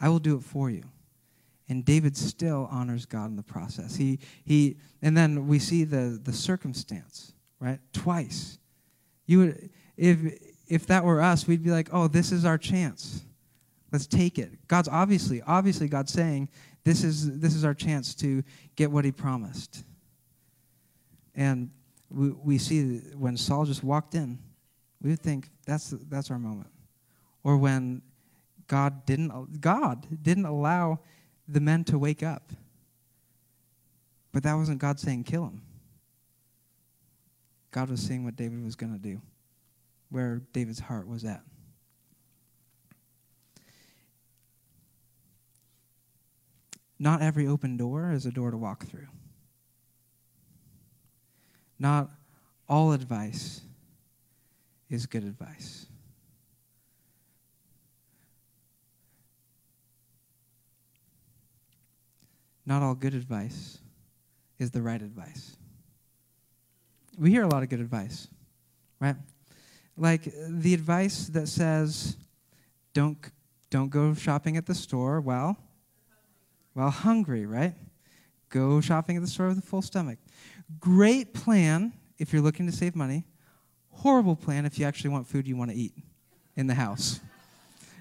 I 0.00 0.08
will 0.08 0.20
do 0.20 0.36
it 0.36 0.44
for 0.44 0.70
you." 0.70 0.84
and 1.68 1.84
David 1.84 2.16
still 2.16 2.68
honors 2.70 3.06
God 3.06 3.30
in 3.30 3.36
the 3.36 3.42
process. 3.42 3.96
He, 3.96 4.20
he, 4.44 4.76
and 5.02 5.16
then 5.16 5.48
we 5.48 5.58
see 5.58 5.82
the, 5.84 6.20
the 6.22 6.32
circumstance, 6.32 7.32
right? 7.58 7.80
Twice. 7.92 8.58
You 9.26 9.38
would, 9.38 9.70
if, 9.96 10.18
if 10.68 10.86
that 10.86 11.04
were 11.04 11.20
us, 11.20 11.46
we'd 11.46 11.62
be 11.62 11.70
like, 11.70 11.88
oh, 11.92 12.08
this 12.08 12.32
is 12.32 12.44
our 12.44 12.58
chance. 12.58 13.22
Let's 13.92 14.06
take 14.06 14.38
it. 14.38 14.66
God's 14.68 14.88
obviously, 14.88 15.42
obviously, 15.42 15.88
God's 15.88 16.12
saying, 16.12 16.48
this 16.84 17.02
is, 17.02 17.38
this 17.40 17.54
is 17.54 17.64
our 17.64 17.74
chance 17.74 18.14
to 18.16 18.42
get 18.76 18.90
what 18.90 19.04
he 19.04 19.12
promised. 19.12 19.84
And 21.34 21.70
we, 22.10 22.30
we 22.30 22.58
see 22.58 22.98
when 23.16 23.36
Saul 23.36 23.64
just 23.64 23.82
walked 23.82 24.14
in, 24.14 24.38
we 25.02 25.10
would 25.10 25.20
think 25.20 25.50
that's, 25.66 25.90
that's 26.08 26.30
our 26.30 26.38
moment. 26.38 26.70
Or 27.44 27.56
when 27.56 28.02
God 28.66 29.04
didn't, 29.06 29.60
God 29.60 30.06
didn't 30.22 30.46
allow 30.46 31.00
the 31.48 31.60
men 31.60 31.84
to 31.84 31.98
wake 31.98 32.22
up. 32.22 32.52
But 34.32 34.42
that 34.42 34.54
wasn't 34.54 34.80
God 34.80 34.98
saying, 34.98 35.24
kill 35.24 35.44
him. 35.44 35.62
God 37.76 37.90
was 37.90 38.00
seeing 38.00 38.24
what 38.24 38.36
David 38.36 38.64
was 38.64 38.74
going 38.74 38.94
to 38.94 38.98
do, 38.98 39.20
where 40.08 40.40
David's 40.54 40.80
heart 40.80 41.06
was 41.06 41.26
at. 41.26 41.42
Not 46.98 47.20
every 47.20 47.46
open 47.46 47.76
door 47.76 48.12
is 48.12 48.24
a 48.24 48.30
door 48.30 48.50
to 48.50 48.56
walk 48.56 48.86
through. 48.86 49.08
Not 51.78 52.08
all 52.66 52.92
advice 52.92 53.60
is 54.88 55.04
good 55.04 55.24
advice. 55.24 55.84
not 62.68 62.82
all 62.82 62.94
good 62.94 63.14
advice 63.14 63.78
is 64.58 64.72
the 64.72 64.82
right 64.82 65.00
advice. 65.00 65.55
We 67.18 67.30
hear 67.30 67.44
a 67.44 67.48
lot 67.48 67.62
of 67.62 67.68
good 67.68 67.80
advice, 67.80 68.28
right? 69.00 69.16
Like 69.96 70.30
the 70.48 70.74
advice 70.74 71.26
that 71.28 71.48
says, 71.48 72.16
don't, 72.92 73.16
don't 73.70 73.88
go 73.88 74.12
shopping 74.14 74.56
at 74.56 74.66
the 74.66 74.74
store 74.74 75.20
while, 75.20 75.56
while 76.74 76.90
hungry, 76.90 77.46
right? 77.46 77.74
Go 78.50 78.80
shopping 78.80 79.16
at 79.16 79.22
the 79.22 79.28
store 79.28 79.48
with 79.48 79.58
a 79.58 79.62
full 79.62 79.82
stomach. 79.82 80.18
Great 80.78 81.32
plan 81.32 81.92
if 82.18 82.32
you're 82.32 82.42
looking 82.42 82.66
to 82.66 82.72
save 82.72 82.94
money. 82.94 83.24
Horrible 83.90 84.36
plan 84.36 84.66
if 84.66 84.78
you 84.78 84.84
actually 84.84 85.10
want 85.10 85.26
food 85.26 85.48
you 85.48 85.56
want 85.56 85.70
to 85.70 85.76
eat 85.76 85.94
in 86.56 86.66
the 86.66 86.74
house. 86.74 87.20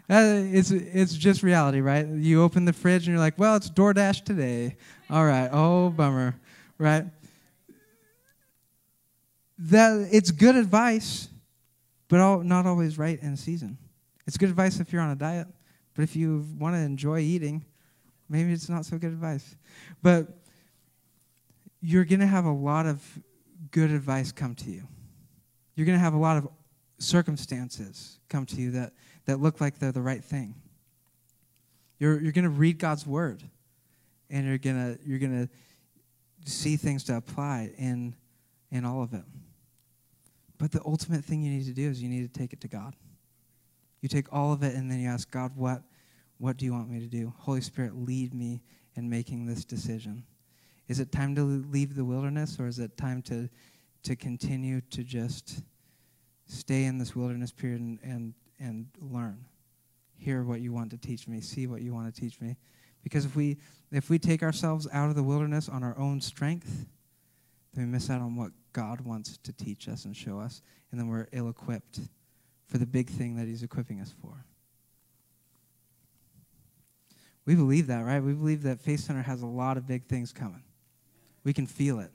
Uh, 0.07 0.43
it's, 0.53 0.69
it's 0.69 1.15
just 1.15 1.41
reality, 1.41 1.81
right? 1.81 2.05
You 2.07 2.43
open 2.43 2.63
the 2.63 2.73
fridge 2.73 3.07
and 3.07 3.13
you're 3.15 3.17
like, 3.17 3.39
well, 3.39 3.55
it's 3.55 3.71
DoorDash 3.71 4.23
today. 4.23 4.77
All 5.09 5.25
right. 5.25 5.49
Oh, 5.51 5.89
bummer, 5.89 6.35
right? 6.77 7.05
That, 9.57 10.09
it's 10.11 10.31
good 10.31 10.55
advice, 10.55 11.29
but 12.07 12.19
all, 12.19 12.43
not 12.43 12.65
always 12.65 12.97
right 12.97 13.21
in 13.21 13.37
season. 13.37 13.77
It's 14.27 14.37
good 14.37 14.49
advice 14.49 14.79
if 14.79 14.91
you're 14.91 15.01
on 15.01 15.11
a 15.11 15.15
diet, 15.15 15.47
but 15.93 16.03
if 16.03 16.15
you 16.15 16.45
want 16.57 16.75
to 16.75 16.79
enjoy 16.79 17.19
eating, 17.19 17.63
maybe 18.27 18.51
it's 18.51 18.69
not 18.69 18.85
so 18.85 18.97
good 18.97 19.11
advice. 19.11 19.55
But 20.01 20.27
you're 21.81 22.05
going 22.05 22.19
to 22.19 22.27
have 22.27 22.45
a 22.45 22.51
lot 22.51 22.85
of 22.85 23.01
good 23.71 23.91
advice 23.91 24.31
come 24.31 24.55
to 24.55 24.71
you. 24.71 24.87
You're 25.75 25.85
going 25.85 25.97
to 25.97 26.03
have 26.03 26.13
a 26.13 26.19
lot 26.19 26.37
of 26.37 26.47
circumstances 26.97 28.19
come 28.29 28.45
to 28.45 28.55
you 28.55 28.71
that 28.71 28.93
that 29.25 29.39
look 29.39 29.59
like 29.59 29.79
they're 29.79 29.91
the 29.91 30.01
right 30.01 30.23
thing. 30.23 30.55
You're, 31.99 32.21
you're 32.21 32.31
going 32.31 32.43
to 32.43 32.49
read 32.49 32.77
God's 32.77 33.05
word, 33.05 33.43
and 34.29 34.45
you're 34.45 34.57
going 34.57 34.75
to 34.75 34.99
you're 35.05 35.19
going 35.19 35.47
to 35.47 36.51
see 36.51 36.75
things 36.75 37.03
to 37.05 37.17
apply 37.17 37.71
in, 37.77 38.15
in 38.71 38.85
all 38.85 39.01
of 39.01 39.13
it. 39.13 39.23
But 40.57 40.71
the 40.71 40.81
ultimate 40.85 41.23
thing 41.23 41.41
you 41.41 41.51
need 41.51 41.65
to 41.65 41.73
do 41.73 41.89
is 41.89 42.01
you 42.01 42.09
need 42.09 42.31
to 42.31 42.39
take 42.39 42.53
it 42.53 42.61
to 42.61 42.67
God. 42.67 42.95
You 44.01 44.09
take 44.09 44.31
all 44.31 44.53
of 44.53 44.63
it 44.63 44.75
and 44.75 44.89
then 44.89 44.99
you 44.99 45.09
ask 45.09 45.29
God, 45.31 45.51
what, 45.55 45.81
what 46.37 46.57
do 46.57 46.65
you 46.65 46.73
want 46.73 46.89
me 46.89 46.99
to 46.99 47.07
do? 47.07 47.33
Holy 47.37 47.61
Spirit, 47.61 47.95
lead 47.95 48.33
me 48.33 48.61
in 48.95 49.09
making 49.09 49.45
this 49.45 49.65
decision. 49.65 50.23
Is 50.87 50.99
it 50.99 51.11
time 51.11 51.35
to 51.35 51.43
leave 51.43 51.95
the 51.95 52.05
wilderness 52.05 52.57
or 52.59 52.67
is 52.67 52.79
it 52.79 52.95
time 52.97 53.21
to, 53.23 53.49
to 54.03 54.15
continue 54.15 54.81
to 54.91 55.03
just 55.03 55.63
stay 56.45 56.85
in 56.85 56.97
this 56.97 57.15
wilderness 57.15 57.51
period 57.51 57.81
and, 57.81 57.99
and, 58.03 58.33
and 58.59 58.85
learn? 59.01 59.43
Hear 60.17 60.43
what 60.43 60.61
you 60.61 60.71
want 60.71 60.91
to 60.91 60.97
teach 60.97 61.27
me, 61.27 61.41
see 61.41 61.67
what 61.67 61.81
you 61.81 61.93
want 61.93 62.13
to 62.13 62.21
teach 62.21 62.39
me. 62.39 62.57
Because 63.03 63.25
if 63.25 63.35
we, 63.35 63.57
if 63.91 64.09
we 64.09 64.17
take 64.17 64.43
ourselves 64.43 64.87
out 64.93 65.09
of 65.09 65.15
the 65.15 65.23
wilderness 65.23 65.67
on 65.67 65.83
our 65.83 65.97
own 65.97 66.21
strength, 66.21 66.85
then 67.73 67.85
we 67.85 67.91
miss 67.91 68.09
out 68.09 68.21
on 68.21 68.35
what 68.35 68.51
God 68.75 68.99
wants 68.99 69.37
to 69.37 69.53
teach 69.53 69.87
us 69.87 70.03
and 70.03 70.13
show 70.13 70.37
us, 70.37 70.61
and 70.91 70.99
then 70.99 71.07
we're 71.07 71.27
ill 71.31 71.47
equipped 71.47 72.01
for 72.67 72.77
the 72.77 72.85
big 72.85 73.09
thing 73.09 73.37
that 73.37 73.47
He's 73.47 73.63
equipping 73.63 74.01
us 74.01 74.13
for. 74.21 74.43
We 77.45 77.55
believe 77.55 77.87
that, 77.87 78.03
right? 78.03 78.21
We 78.21 78.33
believe 78.33 78.63
that 78.63 78.81
Faith 78.81 78.99
Center 78.99 79.21
has 79.21 79.41
a 79.41 79.47
lot 79.47 79.77
of 79.77 79.87
big 79.87 80.07
things 80.07 80.33
coming. 80.33 80.63
We 81.45 81.53
can 81.53 81.67
feel 81.67 82.01
it, 82.01 82.11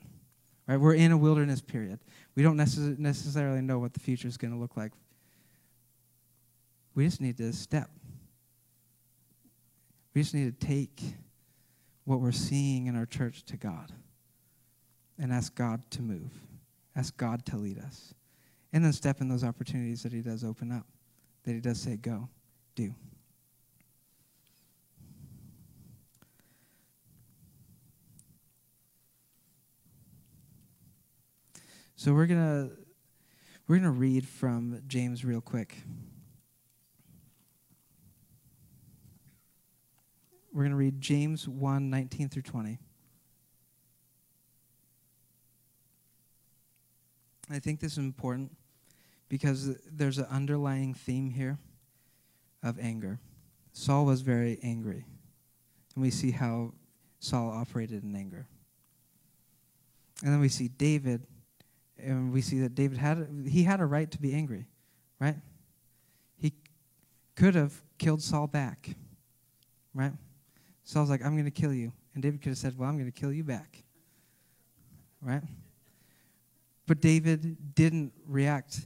right? 0.67 0.77
We're 0.77 0.93
in 0.93 1.11
a 1.11 1.17
wilderness 1.17 1.61
period. 1.61 1.99
We 2.35 2.43
don't 2.43 2.57
necess- 2.57 2.99
necessarily 2.99 3.61
know 3.61 3.79
what 3.79 3.93
the 3.93 3.99
future 3.99 4.27
is 4.27 4.37
going 4.37 4.53
to 4.53 4.59
look 4.59 4.77
like. 4.77 4.91
We 6.93 7.05
just 7.05 7.21
need 7.21 7.37
to 7.37 7.51
step. 7.53 7.89
We 10.13 10.21
just 10.21 10.35
need 10.35 10.59
to 10.59 10.67
take 10.67 11.01
what 12.05 12.19
we're 12.19 12.31
seeing 12.31 12.85
in 12.85 12.95
our 12.95 13.07
church 13.07 13.45
to 13.45 13.57
God 13.57 13.93
and 15.17 15.33
ask 15.33 15.55
God 15.55 15.89
to 15.91 16.03
move, 16.03 16.31
ask 16.95 17.15
God 17.17 17.45
to 17.47 17.57
lead 17.57 17.79
us, 17.79 18.13
and 18.73 18.83
then 18.83 18.93
step 18.93 19.21
in 19.21 19.29
those 19.29 19.43
opportunities 19.43 20.03
that 20.03 20.13
He 20.13 20.21
does 20.21 20.43
open 20.43 20.71
up, 20.71 20.85
that 21.43 21.53
He 21.53 21.59
does 21.59 21.79
say, 21.79 21.97
go, 21.97 22.29
do. 22.75 22.93
So 31.95 32.15
we're 32.15 32.25
gonna 32.25 32.71
we're 33.67 33.75
gonna 33.75 33.91
read 33.91 34.27
from 34.27 34.81
James 34.87 35.23
real 35.23 35.39
quick. 35.39 35.77
We're 40.51 40.67
to 40.67 40.75
read 40.75 40.99
James 40.99 41.47
1 41.47 41.89
19 41.89 42.29
through 42.29 42.41
20. 42.41 42.79
I 47.53 47.59
think 47.59 47.79
this 47.79 47.93
is 47.93 47.97
important 47.99 48.55
because 49.29 49.75
there's 49.91 50.17
an 50.17 50.25
underlying 50.25 50.93
theme 50.93 51.29
here 51.29 51.57
of 52.63 52.79
anger. 52.79 53.19
Saul 53.73 54.05
was 54.05 54.21
very 54.21 54.59
angry, 54.61 55.05
and 55.95 56.01
we 56.01 56.11
see 56.11 56.31
how 56.31 56.73
Saul 57.19 57.49
operated 57.49 58.03
in 58.03 58.15
anger. 58.15 58.47
And 60.23 60.33
then 60.33 60.39
we 60.39 60.49
see 60.49 60.67
David, 60.67 61.25
and 61.97 62.31
we 62.31 62.41
see 62.41 62.59
that 62.59 62.75
David 62.75 62.97
had 62.97 63.27
he 63.47 63.63
had 63.63 63.79
a 63.79 63.85
right 63.85 64.09
to 64.11 64.19
be 64.19 64.33
angry, 64.33 64.67
right? 65.19 65.37
He 66.37 66.53
could 67.35 67.55
have 67.55 67.81
killed 67.97 68.21
Saul 68.21 68.47
back, 68.47 68.89
right? 69.93 70.13
Saul's 70.83 71.09
like, 71.09 71.23
I'm 71.23 71.33
going 71.33 71.45
to 71.45 71.51
kill 71.51 71.73
you. 71.73 71.93
And 72.13 72.21
David 72.21 72.41
could 72.41 72.49
have 72.49 72.57
said, 72.57 72.77
Well, 72.77 72.89
I'm 72.89 72.97
going 72.97 73.11
to 73.11 73.17
kill 73.17 73.31
you 73.31 73.43
back. 73.43 73.83
Right? 75.21 75.43
But 76.91 76.99
David 76.99 77.73
didn't 77.73 78.11
react. 78.27 78.85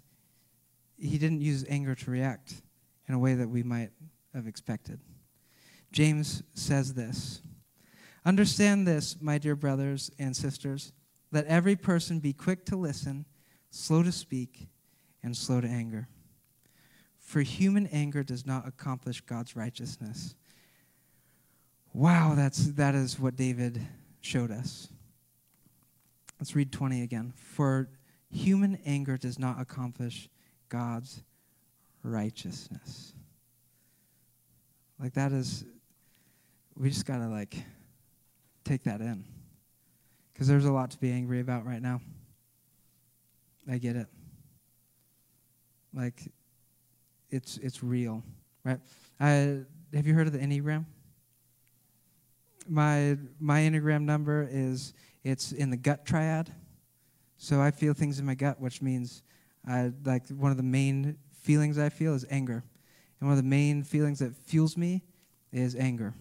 He 0.95 1.17
didn't 1.17 1.41
use 1.41 1.65
anger 1.67 1.95
to 1.95 2.11
react 2.11 2.61
in 3.07 3.15
a 3.15 3.17
way 3.17 3.33
that 3.33 3.49
we 3.49 3.63
might 3.63 3.89
have 4.35 4.45
expected. 4.45 4.99
James 5.91 6.43
says 6.53 6.93
this 6.93 7.41
Understand 8.23 8.87
this, 8.87 9.17
my 9.19 9.39
dear 9.39 9.55
brothers 9.55 10.11
and 10.19 10.37
sisters. 10.37 10.93
Let 11.31 11.47
every 11.47 11.75
person 11.75 12.19
be 12.19 12.31
quick 12.31 12.63
to 12.67 12.75
listen, 12.75 13.25
slow 13.71 14.03
to 14.03 14.11
speak, 14.11 14.67
and 15.23 15.35
slow 15.35 15.59
to 15.59 15.67
anger. 15.67 16.07
For 17.17 17.41
human 17.41 17.87
anger 17.87 18.21
does 18.21 18.45
not 18.45 18.67
accomplish 18.67 19.21
God's 19.21 19.55
righteousness. 19.55 20.35
Wow, 21.91 22.35
that's, 22.35 22.67
that 22.73 22.93
is 22.93 23.19
what 23.19 23.35
David 23.35 23.81
showed 24.21 24.51
us. 24.51 24.89
Let's 26.39 26.55
read 26.55 26.71
20 26.71 27.01
again. 27.01 27.33
For 27.35 27.89
human 28.35 28.79
anger 28.85 29.17
does 29.17 29.39
not 29.39 29.59
accomplish 29.59 30.29
God's 30.69 31.23
righteousness. 32.03 33.13
Like 34.99 35.13
that 35.13 35.31
is, 35.31 35.65
we 36.77 36.89
just 36.89 37.05
got 37.05 37.17
to 37.17 37.27
like 37.27 37.55
take 38.63 38.83
that 38.83 39.01
in. 39.01 39.23
Because 40.33 40.47
there's 40.47 40.65
a 40.65 40.71
lot 40.71 40.91
to 40.91 40.97
be 40.97 41.11
angry 41.11 41.39
about 41.39 41.65
right 41.65 41.81
now. 41.81 42.01
I 43.69 43.77
get 43.77 43.95
it. 43.95 44.07
Like, 45.93 46.21
it's 47.31 47.57
it's 47.57 47.81
real, 47.81 48.21
right? 48.65 48.79
I, 49.19 49.59
have 49.93 50.05
you 50.05 50.13
heard 50.13 50.27
of 50.27 50.33
the 50.33 50.39
Enneagram? 50.39 50.85
my 52.67 53.17
my 53.39 53.61
enneagram 53.61 54.03
number 54.03 54.47
is 54.49 54.93
it's 55.23 55.51
in 55.51 55.69
the 55.69 55.77
gut 55.77 56.05
triad. 56.05 56.51
So 57.45 57.61
I 57.61 57.69
feel 57.69 57.93
things 57.93 58.17
in 58.17 58.25
my 58.25 58.33
gut, 58.33 58.59
which 58.59 58.81
means 58.81 59.21
I 59.67 59.91
like 60.03 60.27
one 60.29 60.49
of 60.49 60.57
the 60.57 60.63
main 60.63 61.15
feelings 61.43 61.77
I 61.77 61.89
feel 61.89 62.15
is 62.15 62.25
anger, 62.31 62.63
and 63.19 63.29
one 63.29 63.37
of 63.37 63.43
the 63.43 63.47
main 63.47 63.83
feelings 63.83 64.17
that 64.17 64.35
fuels 64.35 64.75
me 64.75 65.03
is 65.51 65.75
anger. 65.75 66.15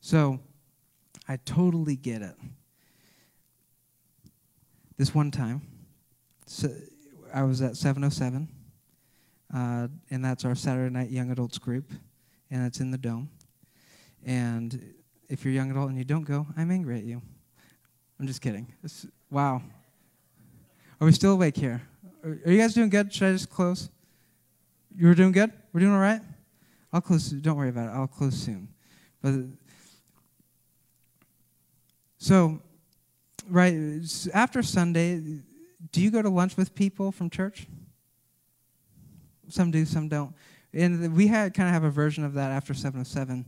So 0.00 0.40
I 1.28 1.36
totally 1.44 1.96
get 1.96 2.22
it. 2.22 2.34
This 4.96 5.14
one 5.14 5.30
time, 5.30 5.60
so 6.46 6.70
I 7.34 7.42
was 7.42 7.60
at 7.60 7.76
707, 7.76 8.48
uh, 9.54 9.88
and 10.10 10.24
that's 10.24 10.46
our 10.46 10.54
Saturday 10.54 10.94
night 10.94 11.10
young 11.10 11.30
adults 11.30 11.58
group, 11.58 11.92
and 12.50 12.66
it's 12.66 12.80
in 12.80 12.90
the 12.90 12.96
dome. 12.96 13.28
And 14.24 14.94
if 15.28 15.44
you're 15.44 15.52
young 15.52 15.70
adult 15.70 15.90
and 15.90 15.98
you 15.98 16.04
don't 16.04 16.24
go, 16.24 16.46
I'm 16.56 16.70
angry 16.70 16.96
at 16.96 17.04
you. 17.04 17.20
I'm 18.18 18.26
just 18.26 18.40
kidding. 18.40 18.72
It's, 18.82 19.04
wow. 19.28 19.60
Are 21.00 21.06
we 21.06 21.12
still 21.12 21.32
awake 21.32 21.56
here? 21.56 21.82
Are, 22.24 22.50
you 22.50 22.58
guys 22.58 22.74
doing 22.74 22.88
good? 22.88 23.12
Should 23.12 23.28
I 23.28 23.32
just 23.32 23.50
close? 23.50 23.90
You 24.96 25.08
were 25.08 25.14
doing 25.14 25.32
good? 25.32 25.52
We're 25.72 25.80
doing 25.80 25.92
all 25.92 26.00
right? 26.00 26.20
I'll 26.92 27.00
close. 27.00 27.28
Don't 27.28 27.56
worry 27.56 27.68
about 27.68 27.88
it. 27.88 27.92
I'll 27.98 28.06
close 28.06 28.34
soon. 28.34 28.68
But 29.22 29.34
so, 32.18 32.60
right 33.48 33.74
after 34.32 34.62
Sunday, 34.62 35.40
do 35.92 36.00
you 36.00 36.10
go 36.10 36.22
to 36.22 36.28
lunch 36.28 36.56
with 36.56 36.74
people 36.74 37.12
from 37.12 37.30
church? 37.30 37.66
Some 39.48 39.70
do, 39.70 39.84
some 39.84 40.08
don't. 40.08 40.34
And 40.72 41.14
we 41.14 41.26
had 41.26 41.54
kind 41.54 41.68
of 41.68 41.74
have 41.74 41.84
a 41.84 41.90
version 41.90 42.24
of 42.24 42.34
that 42.34 42.50
after 42.50 42.74
707 42.74 43.44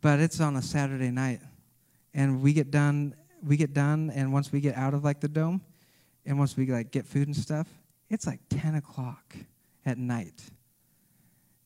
but 0.00 0.20
it's 0.20 0.40
on 0.40 0.56
a 0.56 0.62
Saturday 0.62 1.10
night, 1.10 1.40
and 2.14 2.42
we 2.42 2.52
get 2.52 2.70
done. 2.70 3.14
We 3.42 3.56
get 3.56 3.72
done, 3.72 4.10
and 4.14 4.32
once 4.32 4.52
we 4.52 4.60
get 4.60 4.76
out 4.76 4.94
of 4.94 5.04
like 5.04 5.20
the 5.20 5.28
dome, 5.28 5.60
and 6.28 6.38
once 6.38 6.56
we 6.56 6.66
like 6.66 6.90
get 6.90 7.06
food 7.06 7.26
and 7.26 7.34
stuff, 7.34 7.66
it's 8.10 8.26
like 8.26 8.40
10 8.50 8.74
o'clock 8.74 9.34
at 9.86 9.96
night. 9.96 10.42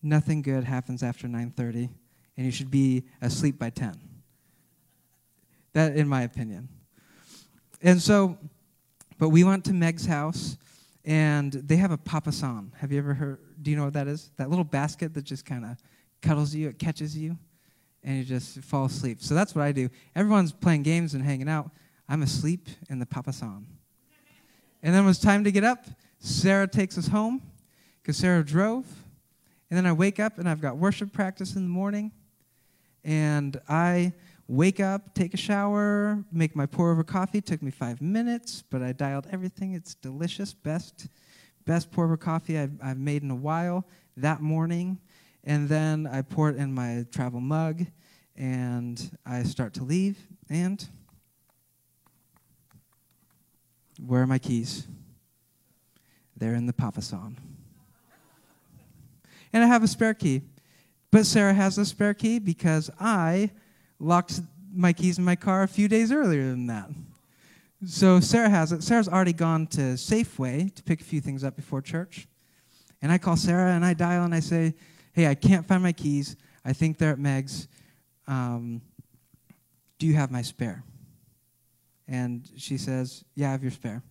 Nothing 0.03 0.41
good 0.41 0.63
happens 0.65 1.03
after 1.03 1.27
9:30, 1.27 1.91
and 2.37 2.47
you 2.47 2.53
should 2.53 2.71
be 2.71 3.03
asleep 3.21 3.59
by 3.59 3.71
10. 3.71 4.01
That, 5.73 5.97
in 5.97 6.09
my 6.09 6.23
opinion. 6.23 6.69
And 7.83 8.01
so, 8.01 8.39
but 9.19 9.31
we 9.31 9.43
went 9.43 9.65
to 9.65 9.73
Meg's 9.73 10.07
house, 10.07 10.57
and 11.05 11.53
they 11.53 11.77
have 11.77 11.91
a 11.91 11.99
papasan. 11.99 12.73
Have 12.77 12.93
you 12.93 12.99
ever 12.99 13.15
heard? 13.15 13.39
Do 13.61 13.71
you 13.71 13.77
know 13.77 13.85
what 13.85 13.95
that 13.95 14.07
is? 14.07 14.31
That 14.37 14.49
little 14.49 14.65
basket 14.65 15.13
that 15.15 15.25
just 15.25 15.45
kind 15.45 15.65
of 15.65 15.77
cuddles 16.21 16.55
you, 16.55 16.69
it 16.69 16.79
catches 16.79 17.17
you 17.17 17.37
and 18.05 18.19
you 18.19 18.25
just 18.25 18.59
fall 18.61 18.85
asleep. 18.85 19.19
So 19.21 19.35
that's 19.35 19.55
what 19.55 19.63
I 19.63 19.73
do. 19.73 19.89
Everyone's 20.15 20.53
playing 20.53 20.83
games 20.83 21.15
and 21.15 21.25
hanging 21.25 21.49
out. 21.49 21.71
I'm 22.09 22.23
asleep 22.23 22.69
in 22.89 22.99
the 22.99 23.07
papasan. 23.07 23.65
And 24.83 24.95
then 24.95 25.05
it 25.05 25.07
was 25.07 25.19
time 25.19 25.45
to 25.45 25.53
get 25.53 25.65
up, 25.65 25.87
Sarah 26.19 26.69
takes 26.69 26.99
us 26.99 27.09
home 27.09 27.43
because 28.01 28.17
Sarah 28.17 28.45
drove. 28.45 28.87
And 29.71 29.77
then 29.77 29.87
I 29.87 29.93
wake 29.93 30.21
up 30.21 30.39
and 30.39 30.49
I've 30.49 30.61
got 30.61 30.77
worship 30.77 31.13
practice 31.13 31.55
in 31.57 31.63
the 31.63 31.69
morning. 31.69 32.13
And 33.05 33.61
I 33.69 34.13
wake 34.49 34.81
up, 34.81 35.15
take 35.15 35.35
a 35.35 35.37
shower, 35.37 36.23
make 36.31 36.55
my 36.55 36.67
pour 36.67 36.93
over 36.93 37.03
coffee. 37.03 37.39
It 37.39 37.47
took 37.47 37.63
me 37.63 37.71
five 37.71 38.03
minutes, 38.03 38.63
but 38.71 38.83
I 38.83 38.93
dialed 38.93 39.27
everything. 39.31 39.75
It's 39.75 39.95
delicious. 39.95 40.53
Best, 40.53 41.09
best 41.65 41.91
pour 41.91 42.05
over 42.05 42.17
coffee 42.17 42.59
I've, 42.59 42.73
I've 42.83 42.99
made 42.99 43.23
in 43.23 43.31
a 43.31 43.37
while 43.37 43.85
that 44.17 44.41
morning. 44.41 44.99
And 45.45 45.69
then 45.69 46.07
I 46.07 46.23
pour 46.23 46.51
it 46.51 46.57
in 46.57 46.73
my 46.73 47.07
travel 47.11 47.41
mug 47.41 47.87
and 48.37 49.19
I 49.25 49.43
start 49.43 49.75
to 49.75 49.85
leave. 49.85 50.19
And 50.49 50.87
where 54.07 54.23
are 54.23 54.27
my 54.27 54.39
keys? 54.39 54.87
They're 56.37 56.55
in 56.55 56.67
the 56.67 56.73
papasan. 56.73 57.37
And 59.53 59.63
I 59.63 59.67
have 59.67 59.83
a 59.83 59.89
spare 59.89 60.15
key. 60.15 60.43
But 61.11 61.27
Sarah 61.27 61.53
has 61.53 61.77
a 61.77 61.85
spare 61.85 62.15
key 62.15 62.39
because 62.39 62.91
I 62.99 63.51
locked 63.99 64.41
my 64.75 64.93
keys 64.93 65.19
in 65.19 65.25
my 65.25 65.37
car 65.37 65.63
a 65.63 65.69
few 65.69 65.87
days 65.87 66.11
earlier 66.11 66.45
than 66.45 66.67
that. 66.69 66.89
So 67.87 68.21
Sarah 68.21 68.49
has 68.49 68.73
it. 68.73 68.83
Sarah's 68.83 69.09
already 69.09 69.33
gone 69.33 69.67
to 69.69 69.95
Safeway 69.95 70.75
to 70.75 70.83
pick 70.83 71.01
a 71.01 71.05
few 71.05 71.21
things 71.21 71.45
up 71.45 71.55
before 71.57 71.83
church. 71.83 72.27
And 73.03 73.13
I 73.13 73.19
call 73.19 73.37
Sarah 73.37 73.73
and 73.73 73.85
I 73.85 73.93
dial 73.93 74.25
and 74.25 74.35
I 74.35 74.41
say, 74.41 74.75
Hey, 75.13 75.27
I 75.27 75.35
can't 75.35 75.67
find 75.67 75.83
my 75.83 75.93
keys. 75.93 76.37
I 76.65 76.73
think 76.73 76.97
they're 76.97 77.13
at 77.13 77.19
Meg's. 77.19 77.69
Um, 78.27 78.81
do 79.99 80.07
you 80.07 80.15
have 80.15 80.31
my 80.31 80.43
spare? 80.43 80.85
And 82.13 82.47
she 82.59 82.77
says, 82.77 83.25
Yeah, 83.35 83.49
I 83.49 83.53
have 83.53 83.63
your 83.63 83.73
spare. 83.73 84.03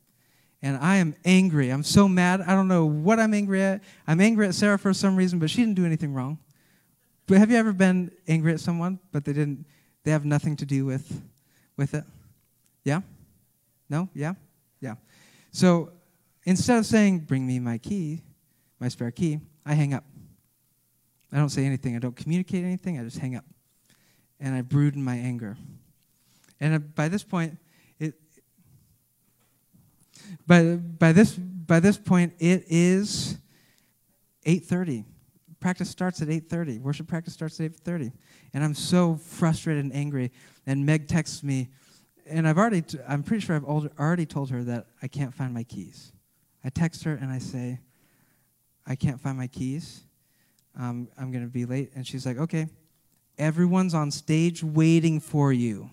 And 0.63 0.75
I 0.77 0.97
am 0.97 1.15
angry. 1.23 1.69
I'm 1.69 1.83
so 1.83 2.07
mad. 2.07 2.41
I 2.41 2.55
don't 2.55 2.67
know 2.67 2.85
what 2.85 3.19
I'm 3.19 3.33
angry 3.33 3.61
at. 3.61 3.81
I'm 4.07 4.19
angry 4.19 4.47
at 4.47 4.55
Sarah 4.55 4.79
for 4.79 4.91
some 4.91 5.15
reason, 5.15 5.37
but 5.37 5.51
she 5.51 5.61
didn't 5.61 5.75
do 5.75 5.85
anything 5.85 6.13
wrong. 6.13 6.39
But 7.27 7.37
have 7.37 7.51
you 7.51 7.57
ever 7.57 7.73
been 7.73 8.11
angry 8.27 8.53
at 8.53 8.59
someone, 8.59 8.99
but 9.11 9.23
they 9.23 9.33
didn't 9.33 9.67
they 10.03 10.09
have 10.09 10.25
nothing 10.25 10.55
to 10.57 10.65
do 10.65 10.83
with 10.83 11.21
with 11.77 11.93
it? 11.93 12.03
Yeah? 12.83 13.01
No? 13.87 14.09
Yeah? 14.15 14.33
Yeah. 14.79 14.95
So 15.51 15.91
instead 16.43 16.79
of 16.79 16.87
saying, 16.87 17.19
Bring 17.19 17.45
me 17.45 17.59
my 17.59 17.77
key, 17.77 18.23
my 18.79 18.87
spare 18.87 19.11
key, 19.11 19.39
I 19.63 19.75
hang 19.75 19.93
up. 19.93 20.05
I 21.31 21.37
don't 21.37 21.49
say 21.49 21.65
anything. 21.65 21.95
I 21.95 21.99
don't 21.99 22.15
communicate 22.15 22.63
anything. 22.63 22.99
I 22.99 23.03
just 23.03 23.19
hang 23.19 23.35
up. 23.35 23.45
And 24.39 24.55
I 24.55 24.61
brood 24.61 24.95
in 24.95 25.03
my 25.03 25.15
anger. 25.15 25.55
And 26.59 26.75
uh, 26.75 26.79
by 26.79 27.09
this 27.09 27.23
point, 27.23 27.57
by, 30.47 30.75
by 30.75 31.11
this 31.11 31.33
by 31.33 31.79
this 31.79 31.97
point 31.97 32.33
it 32.39 32.65
is 32.67 33.37
8:30. 34.45 35.05
Practice 35.59 35.89
starts 35.89 36.21
at 36.21 36.27
8:30. 36.27 36.79
Worship 36.79 37.07
practice 37.07 37.33
starts 37.33 37.59
at 37.59 37.71
8:30. 37.71 38.11
And 38.53 38.63
I'm 38.63 38.75
so 38.75 39.15
frustrated 39.15 39.83
and 39.83 39.93
angry. 39.93 40.31
And 40.65 40.85
Meg 40.85 41.07
texts 41.07 41.43
me, 41.43 41.69
and 42.25 42.47
I've 42.47 42.57
already 42.57 42.81
t- 42.81 42.99
I'm 43.07 43.23
pretty 43.23 43.45
sure 43.45 43.55
I've 43.55 43.63
already 43.65 44.25
told 44.25 44.49
her 44.49 44.63
that 44.63 44.87
I 45.01 45.07
can't 45.07 45.33
find 45.33 45.53
my 45.53 45.63
keys. 45.63 46.11
I 46.63 46.69
text 46.69 47.03
her 47.05 47.15
and 47.15 47.31
I 47.31 47.39
say, 47.39 47.79
I 48.85 48.95
can't 48.95 49.19
find 49.19 49.37
my 49.37 49.47
keys. 49.47 50.01
Um, 50.77 51.07
I'm 51.17 51.31
going 51.31 51.43
to 51.43 51.49
be 51.49 51.65
late. 51.65 51.91
And 51.95 52.05
she's 52.05 52.25
like, 52.25 52.37
okay, 52.37 52.67
everyone's 53.37 53.93
on 53.93 54.11
stage 54.11 54.63
waiting 54.63 55.19
for 55.19 55.51
you. 55.51 55.89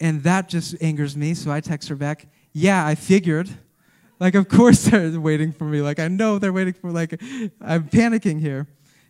And 0.00 0.22
that 0.22 0.48
just 0.48 0.80
angers 0.80 1.16
me. 1.16 1.34
So 1.34 1.50
I 1.50 1.60
text 1.60 1.88
her 1.88 1.96
back, 1.96 2.28
yeah, 2.52 2.86
I 2.86 2.94
figured. 2.94 3.48
Like, 4.20 4.34
of 4.34 4.48
course 4.48 4.84
they're 4.84 5.20
waiting 5.20 5.52
for 5.52 5.64
me. 5.64 5.80
Like, 5.80 5.98
I 5.98 6.08
know 6.08 6.38
they're 6.38 6.52
waiting 6.52 6.74
for, 6.74 6.90
like, 6.90 7.20
I'm 7.60 7.88
panicking 7.88 8.40
here. 8.40 8.66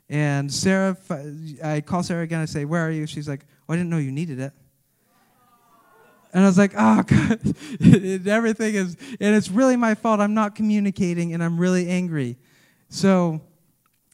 And 0.09 0.53
Sarah, 0.53 0.97
I 1.63 1.83
call 1.83 2.03
Sarah 2.03 2.23
again. 2.23 2.41
I 2.41 2.47
say, 2.47 2.65
where 2.65 2.87
are 2.87 2.91
you? 2.91 3.07
She's 3.07 3.29
like, 3.29 3.45
oh, 3.69 3.75
I 3.75 3.77
didn't 3.77 3.91
know 3.91 3.99
you 3.99 4.13
needed 4.13 4.41
it. 4.41 4.53
And 6.33 6.45
I 6.45 6.47
was 6.47 6.59
like, 6.59 6.73
oh, 6.77 7.03
God. 7.07 8.27
everything 8.27 8.75
is, 8.75 8.97
and 9.21 9.35
it's 9.35 9.51
really 9.51 9.77
my 9.77 9.95
fault. 9.95 10.21
I'm 10.21 10.35
not 10.35 10.55
communicating 10.55 11.33
and 11.33 11.43
I'm 11.43 11.59
really 11.59 11.89
angry. 11.89 12.37
So 12.89 13.41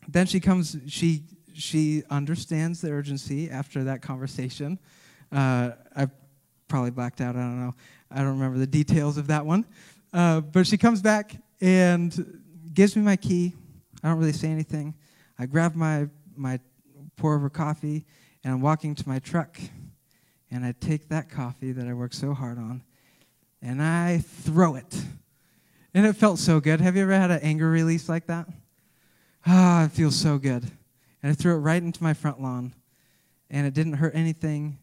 then 0.09 0.27
she 0.27 0.41
comes, 0.41 0.77
she, 0.87 1.25
she 1.55 2.03
understands 2.11 2.81
the 2.81 2.91
urgency 2.91 3.51
after 3.51 3.85
that 3.85 4.03
conversation. 4.03 4.79
Uh, 5.33 5.73
probably 6.69 6.91
blacked 6.91 7.21
out. 7.21 7.37
I 7.37 7.41
don't 7.41 7.61
know. 7.61 7.75
I 8.11 8.19
don't 8.19 8.39
remember 8.39 8.59
the 8.59 8.67
details 8.67 9.17
of 9.17 9.27
that 9.29 9.45
one. 9.45 9.65
Uh, 10.13 10.41
but 10.41 10.67
she 10.67 10.79
comes 10.79 11.03
back 11.03 11.37
and 11.61 12.41
gives 12.73 12.97
me 12.97 13.03
my 13.03 13.17
key. 13.17 13.53
I 14.03 14.09
don't 14.09 14.19
really 14.19 14.33
say 14.33 14.49
anything. 14.49 14.95
I 15.39 15.47
grab 15.47 15.75
my, 15.75 16.09
my 16.37 16.61
pour 17.17 17.35
over 17.35 17.51
coffee 17.51 18.05
and 18.45 18.53
I'm 18.53 18.61
walking 18.61 18.95
to 18.95 19.09
my 19.09 19.19
truck 19.19 19.59
and 20.51 20.65
I 20.65 20.73
take 20.79 21.09
that 21.09 21.31
coffee 21.31 21.73
that 21.73 21.87
I 21.87 21.95
worked 21.95 22.15
so 22.15 22.35
hard 22.35 22.59
on 22.59 22.83
and 23.61 23.83
I 23.83 24.19
throw 24.19 24.77
it. 24.77 25.03
And 25.95 26.07
it 26.07 26.15
felt 26.15 26.39
so 26.39 26.61
good. 26.61 26.81
Have 26.81 26.97
you 26.97 27.03
ever 27.03 27.13
had 27.13 27.31
an 27.31 27.41
anger 27.43 27.71
release 27.71 28.09
like 28.09 28.27
that? 28.27 28.47
Ah, 29.47 29.83
oh, 29.83 29.85
it 29.87 29.93
feels 29.93 30.17
so 30.17 30.39
good. 30.39 30.65
And 31.23 31.33
I 31.33 31.35
threw 31.35 31.55
it 31.55 31.59
right 31.59 31.83
into 31.83 32.03
my 32.03 32.15
front 32.15 32.41
lawn. 32.41 32.75
And 33.51 33.67
it 33.67 33.75
didn't 33.75 33.95
hurt 33.95 34.15
anything, 34.15 34.79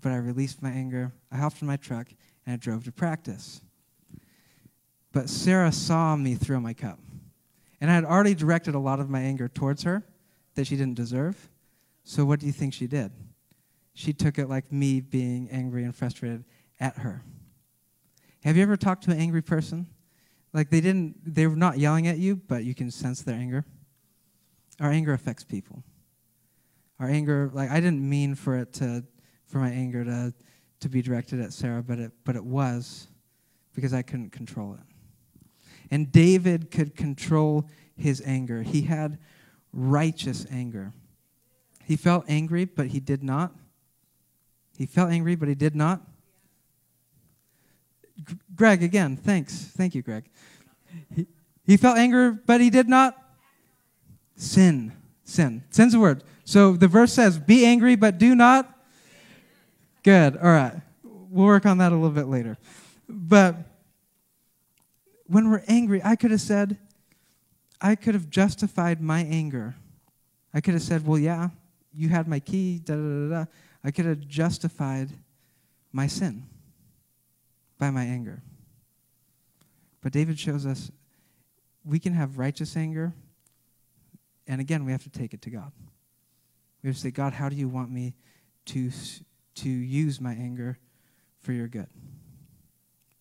but 0.00 0.12
I 0.12 0.16
released 0.16 0.62
my 0.62 0.70
anger. 0.70 1.12
I 1.30 1.36
hopped 1.36 1.60
in 1.60 1.66
my 1.66 1.76
truck 1.76 2.08
and 2.44 2.54
I 2.54 2.56
drove 2.56 2.84
to 2.84 2.92
practice. 2.92 3.60
But 5.12 5.28
Sarah 5.28 5.72
saw 5.72 6.16
me 6.16 6.34
throw 6.34 6.60
my 6.60 6.74
cup. 6.74 6.98
And 7.80 7.90
I 7.90 7.94
had 7.94 8.04
already 8.04 8.34
directed 8.34 8.74
a 8.74 8.78
lot 8.78 9.00
of 9.00 9.10
my 9.10 9.20
anger 9.20 9.48
towards 9.48 9.82
her 9.82 10.02
that 10.54 10.66
she 10.66 10.76
didn't 10.76 10.96
deserve. 10.96 11.50
So 12.04 12.24
what 12.24 12.40
do 12.40 12.46
you 12.46 12.52
think 12.52 12.72
she 12.72 12.86
did? 12.86 13.12
she 13.96 14.12
took 14.12 14.38
it 14.38 14.46
like 14.46 14.70
me 14.70 15.00
being 15.00 15.48
angry 15.50 15.82
and 15.82 15.96
frustrated 15.96 16.44
at 16.78 16.98
her. 16.98 17.22
Have 18.44 18.54
you 18.54 18.62
ever 18.62 18.76
talked 18.76 19.04
to 19.04 19.10
an 19.10 19.18
angry 19.18 19.40
person? 19.40 19.86
Like 20.52 20.68
they 20.68 20.82
didn't, 20.82 21.16
they 21.24 21.46
were 21.46 21.56
not 21.56 21.78
yelling 21.78 22.06
at 22.06 22.18
you, 22.18 22.36
but 22.36 22.62
you 22.62 22.74
can 22.74 22.90
sense 22.90 23.22
their 23.22 23.34
anger. 23.34 23.64
Our 24.80 24.90
anger 24.90 25.14
affects 25.14 25.44
people. 25.44 25.82
Our 27.00 27.08
anger, 27.08 27.50
like 27.54 27.70
I 27.70 27.80
didn't 27.80 28.06
mean 28.06 28.34
for 28.34 28.58
it 28.58 28.74
to, 28.74 29.02
for 29.46 29.58
my 29.58 29.70
anger 29.70 30.04
to, 30.04 30.34
to 30.80 30.88
be 30.88 31.02
directed 31.02 31.40
at 31.40 31.52
Sarah, 31.52 31.82
but 31.82 31.98
it, 31.98 32.12
but 32.24 32.36
it 32.36 32.44
was 32.44 33.08
because 33.74 33.94
I 33.94 34.02
couldn't 34.02 34.30
control 34.30 34.74
it. 34.74 34.80
And 35.90 36.10
David 36.10 36.70
could 36.70 36.96
control 36.96 37.68
his 37.96 38.22
anger. 38.24 38.62
He 38.62 38.82
had 38.82 39.18
righteous 39.72 40.46
anger. 40.50 40.92
He 41.84 41.96
felt 41.96 42.24
angry, 42.28 42.64
but 42.64 42.88
he 42.88 43.00
did 43.00 43.22
not. 43.22 43.52
He 44.76 44.86
felt 44.86 45.10
angry, 45.10 45.36
but 45.36 45.48
he 45.48 45.54
did 45.54 45.76
not. 45.76 46.02
G- 48.24 48.36
Greg, 48.54 48.82
again, 48.82 49.16
thanks. 49.16 49.54
Thank 49.54 49.94
you, 49.94 50.02
Greg. 50.02 50.28
He, 51.14 51.26
he 51.64 51.76
felt 51.76 51.98
anger, 51.98 52.32
but 52.32 52.60
he 52.60 52.70
did 52.70 52.88
not 52.88 53.16
sin. 54.34 54.92
Sin. 55.24 55.64
Sin's 55.70 55.94
a 55.94 56.00
word. 56.00 56.24
So 56.44 56.72
the 56.76 56.88
verse 56.88 57.12
says, 57.12 57.38
Be 57.38 57.64
angry, 57.64 57.96
but 57.96 58.18
do 58.18 58.34
not. 58.34 58.75
Good. 60.06 60.36
All 60.36 60.44
right. 60.44 60.72
We'll 61.02 61.46
work 61.46 61.66
on 61.66 61.78
that 61.78 61.90
a 61.90 61.96
little 61.96 62.10
bit 62.10 62.28
later. 62.28 62.56
But 63.08 63.56
when 65.26 65.50
we're 65.50 65.64
angry, 65.66 66.00
I 66.04 66.14
could 66.14 66.30
have 66.30 66.40
said, 66.40 66.78
I 67.80 67.96
could 67.96 68.14
have 68.14 68.30
justified 68.30 69.00
my 69.02 69.22
anger. 69.24 69.74
I 70.54 70.60
could 70.60 70.74
have 70.74 70.84
said, 70.84 71.04
Well, 71.04 71.18
yeah, 71.18 71.48
you 71.92 72.08
had 72.08 72.28
my 72.28 72.38
key, 72.38 72.78
da 72.78 72.94
da 72.94 73.00
da 73.00 73.28
da. 73.30 73.44
I 73.82 73.90
could 73.90 74.04
have 74.04 74.20
justified 74.28 75.10
my 75.90 76.06
sin 76.06 76.44
by 77.76 77.90
my 77.90 78.04
anger. 78.04 78.42
But 80.02 80.12
David 80.12 80.38
shows 80.38 80.66
us 80.66 80.92
we 81.84 81.98
can 81.98 82.12
have 82.12 82.38
righteous 82.38 82.76
anger, 82.76 83.12
and 84.46 84.60
again, 84.60 84.84
we 84.84 84.92
have 84.92 85.02
to 85.02 85.10
take 85.10 85.34
it 85.34 85.42
to 85.42 85.50
God. 85.50 85.72
We 86.84 86.90
have 86.90 86.94
to 86.94 87.02
say, 87.02 87.10
God, 87.10 87.32
how 87.32 87.48
do 87.48 87.56
you 87.56 87.66
want 87.66 87.90
me 87.90 88.14
to, 88.66 88.92
to 89.56 89.68
use 89.68 90.20
my 90.20 90.32
anger 90.32 90.78
for 91.40 91.52
your 91.52 91.68
good? 91.68 91.88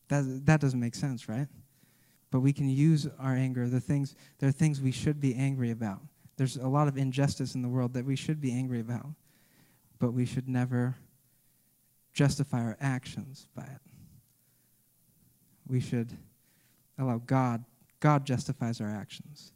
That, 0.10 0.46
that 0.46 0.62
doesn't 0.62 0.80
make 0.80 0.96
sense, 0.96 1.28
right? 1.28 1.48
But 2.32 2.42
we 2.42 2.54
can 2.54 2.70
use 2.70 3.08
our 3.20 3.34
anger. 3.34 3.68
The 3.68 3.80
things, 3.80 4.16
there 4.40 4.50
are 4.50 4.52
things 4.52 4.82
we 4.82 4.92
should 4.92 5.20
be 5.20 5.36
angry 5.36 5.72
about. 5.72 6.02
There's 6.38 6.58
a 6.58 6.68
lot 6.68 6.88
of 6.88 6.98
injustice 6.98 7.56
in 7.56 7.62
the 7.62 7.70
world 7.70 7.94
that 7.94 8.06
we 8.06 8.16
should 8.16 8.42
be 8.42 8.52
angry 8.52 8.80
about 8.80 9.08
but 10.00 10.12
we 10.12 10.26
should 10.26 10.48
never 10.48 10.96
justify 12.14 12.62
our 12.62 12.78
actions 12.80 13.48
by 13.56 13.64
it. 13.64 13.82
We 15.68 15.80
should 15.80 16.16
allow 16.98 17.18
God, 17.26 17.66
God 18.00 18.26
justifies 18.26 18.80
our 18.80 18.90
actions. 18.90 19.52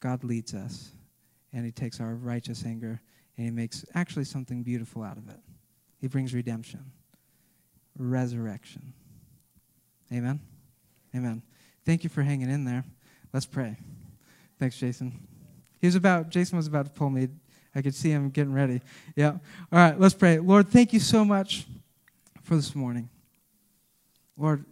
God 0.00 0.24
leads 0.24 0.54
us, 0.54 0.92
and 1.52 1.64
He 1.64 1.72
takes 1.72 2.00
our 2.00 2.14
righteous 2.14 2.64
anger 2.64 3.00
and 3.36 3.46
He 3.46 3.50
makes 3.50 3.84
actually 3.94 4.24
something 4.24 4.62
beautiful 4.62 5.02
out 5.02 5.16
of 5.16 5.28
it. 5.28 5.40
He 6.02 6.08
brings 6.08 6.34
redemption, 6.34 6.92
resurrection. 7.96 8.92
Amen? 10.12 10.40
Amen. 11.16 11.42
Thank 11.86 12.04
you 12.04 12.10
for 12.10 12.22
hanging 12.22 12.50
in 12.50 12.66
there. 12.66 12.84
Let's 13.32 13.46
pray. 13.46 13.78
Thanks, 14.58 14.76
Jason. 14.76 15.26
He 15.80 15.86
was 15.86 15.94
about, 15.94 16.28
Jason 16.28 16.58
was 16.58 16.66
about 16.66 16.84
to 16.84 16.92
pull 16.92 17.08
me 17.08 17.28
I 17.74 17.82
could 17.82 17.94
see 17.94 18.10
him 18.10 18.30
getting 18.30 18.52
ready. 18.52 18.82
Yeah. 19.16 19.30
All 19.30 19.38
right, 19.78 19.98
let's 19.98 20.14
pray. 20.14 20.38
Lord, 20.38 20.68
thank 20.68 20.92
you 20.92 21.00
so 21.00 21.24
much 21.24 21.66
for 22.42 22.54
this 22.56 22.74
morning. 22.74 23.08
Lord, 24.36 24.64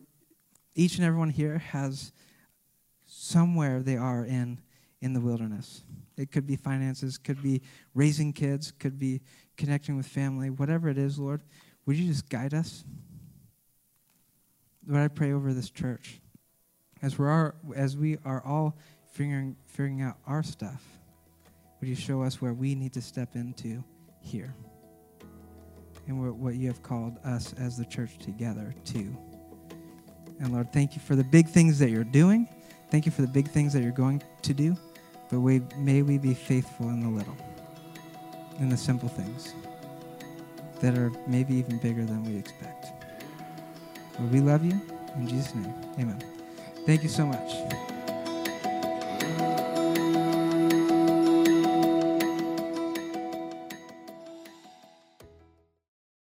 each 0.75 0.97
and 0.97 1.05
everyone 1.05 1.31
here 1.31 1.59
has 1.59 2.13
somewhere 3.07 3.81
they 3.81 3.97
are 3.97 4.25
in 4.25 4.61
in 5.01 5.15
the 5.15 5.21
wilderness. 5.21 5.83
It 6.19 6.31
could 6.31 6.47
be 6.47 6.57
finances, 6.57 7.17
could 7.17 7.43
be 7.43 7.63
raising 7.95 8.35
kids, 8.35 8.71
could 8.71 8.99
be 8.99 9.23
connecting 9.61 9.97
with 9.97 10.07
family, 10.07 10.51
whatever 10.51 10.89
it 10.89 10.99
is, 10.99 11.19
Lord. 11.19 11.43
Would 11.87 11.97
you 11.97 12.07
just 12.07 12.29
guide 12.29 12.55
us? 12.55 12.85
Lord, 14.87 15.03
I 15.03 15.09
pray 15.09 15.33
over 15.33 15.53
this 15.53 15.71
church 15.71 16.21
as 17.03 17.19
we 17.19 17.27
are 17.27 17.55
as 17.75 17.97
we 17.97 18.19
are 18.25 18.43
all 18.45 18.77
figuring 19.13 19.57
figuring 19.67 20.03
out 20.03 20.17
our 20.27 20.43
stuff, 20.43 20.83
would 21.81 21.89
you 21.89 21.95
show 21.95 22.23
us 22.23 22.41
where 22.41 22.53
we 22.53 22.75
need 22.75 22.93
to 22.95 23.03
step 23.03 23.35
into 23.35 23.83
here? 24.21 24.55
And 26.07 26.41
what 26.41 26.55
you 26.55 26.67
have 26.67 26.83
called 26.83 27.19
us 27.25 27.55
as 27.59 27.77
the 27.77 27.85
church 27.85 28.19
together 28.19 28.75
to. 28.87 29.17
And 30.41 30.53
Lord, 30.53 30.73
thank 30.73 30.97
you 30.97 31.01
for 31.01 31.15
the 31.15 31.23
big 31.23 31.47
things 31.47 31.79
that 31.79 31.91
you're 31.91 32.03
doing. 32.03 32.49
Thank 32.91 33.07
you 33.07 33.13
for 33.13 33.23
the 33.23 33.29
big 33.29 33.49
things 33.49 33.73
that 33.75 33.83
you're 33.83 33.93
going 33.93 34.21
to 34.43 34.53
do. 34.53 34.77
But 35.31 35.41
we, 35.41 35.61
may 35.79 36.03
we 36.03 36.19
be 36.19 36.35
faithful 36.35 36.89
in 36.89 37.01
the 37.01 37.09
little, 37.09 37.37
in 38.61 38.69
the 38.69 38.77
simple 38.77 39.09
things 39.09 39.55
that 40.81 40.97
are 40.97 41.11
maybe 41.27 41.55
even 41.55 41.79
bigger 41.79 42.05
than 42.05 42.25
we 42.25 42.39
expect. 42.39 42.87
Lord, 44.19 44.33
we 44.33 44.41
love 44.41 44.65
you. 44.65 44.81
In 45.17 45.27
Jesus' 45.27 45.55
name, 45.55 45.75
amen. 45.99 46.23
Thank 46.87 47.03
you 47.03 47.09
so 47.09 47.27
much. 47.27 48.00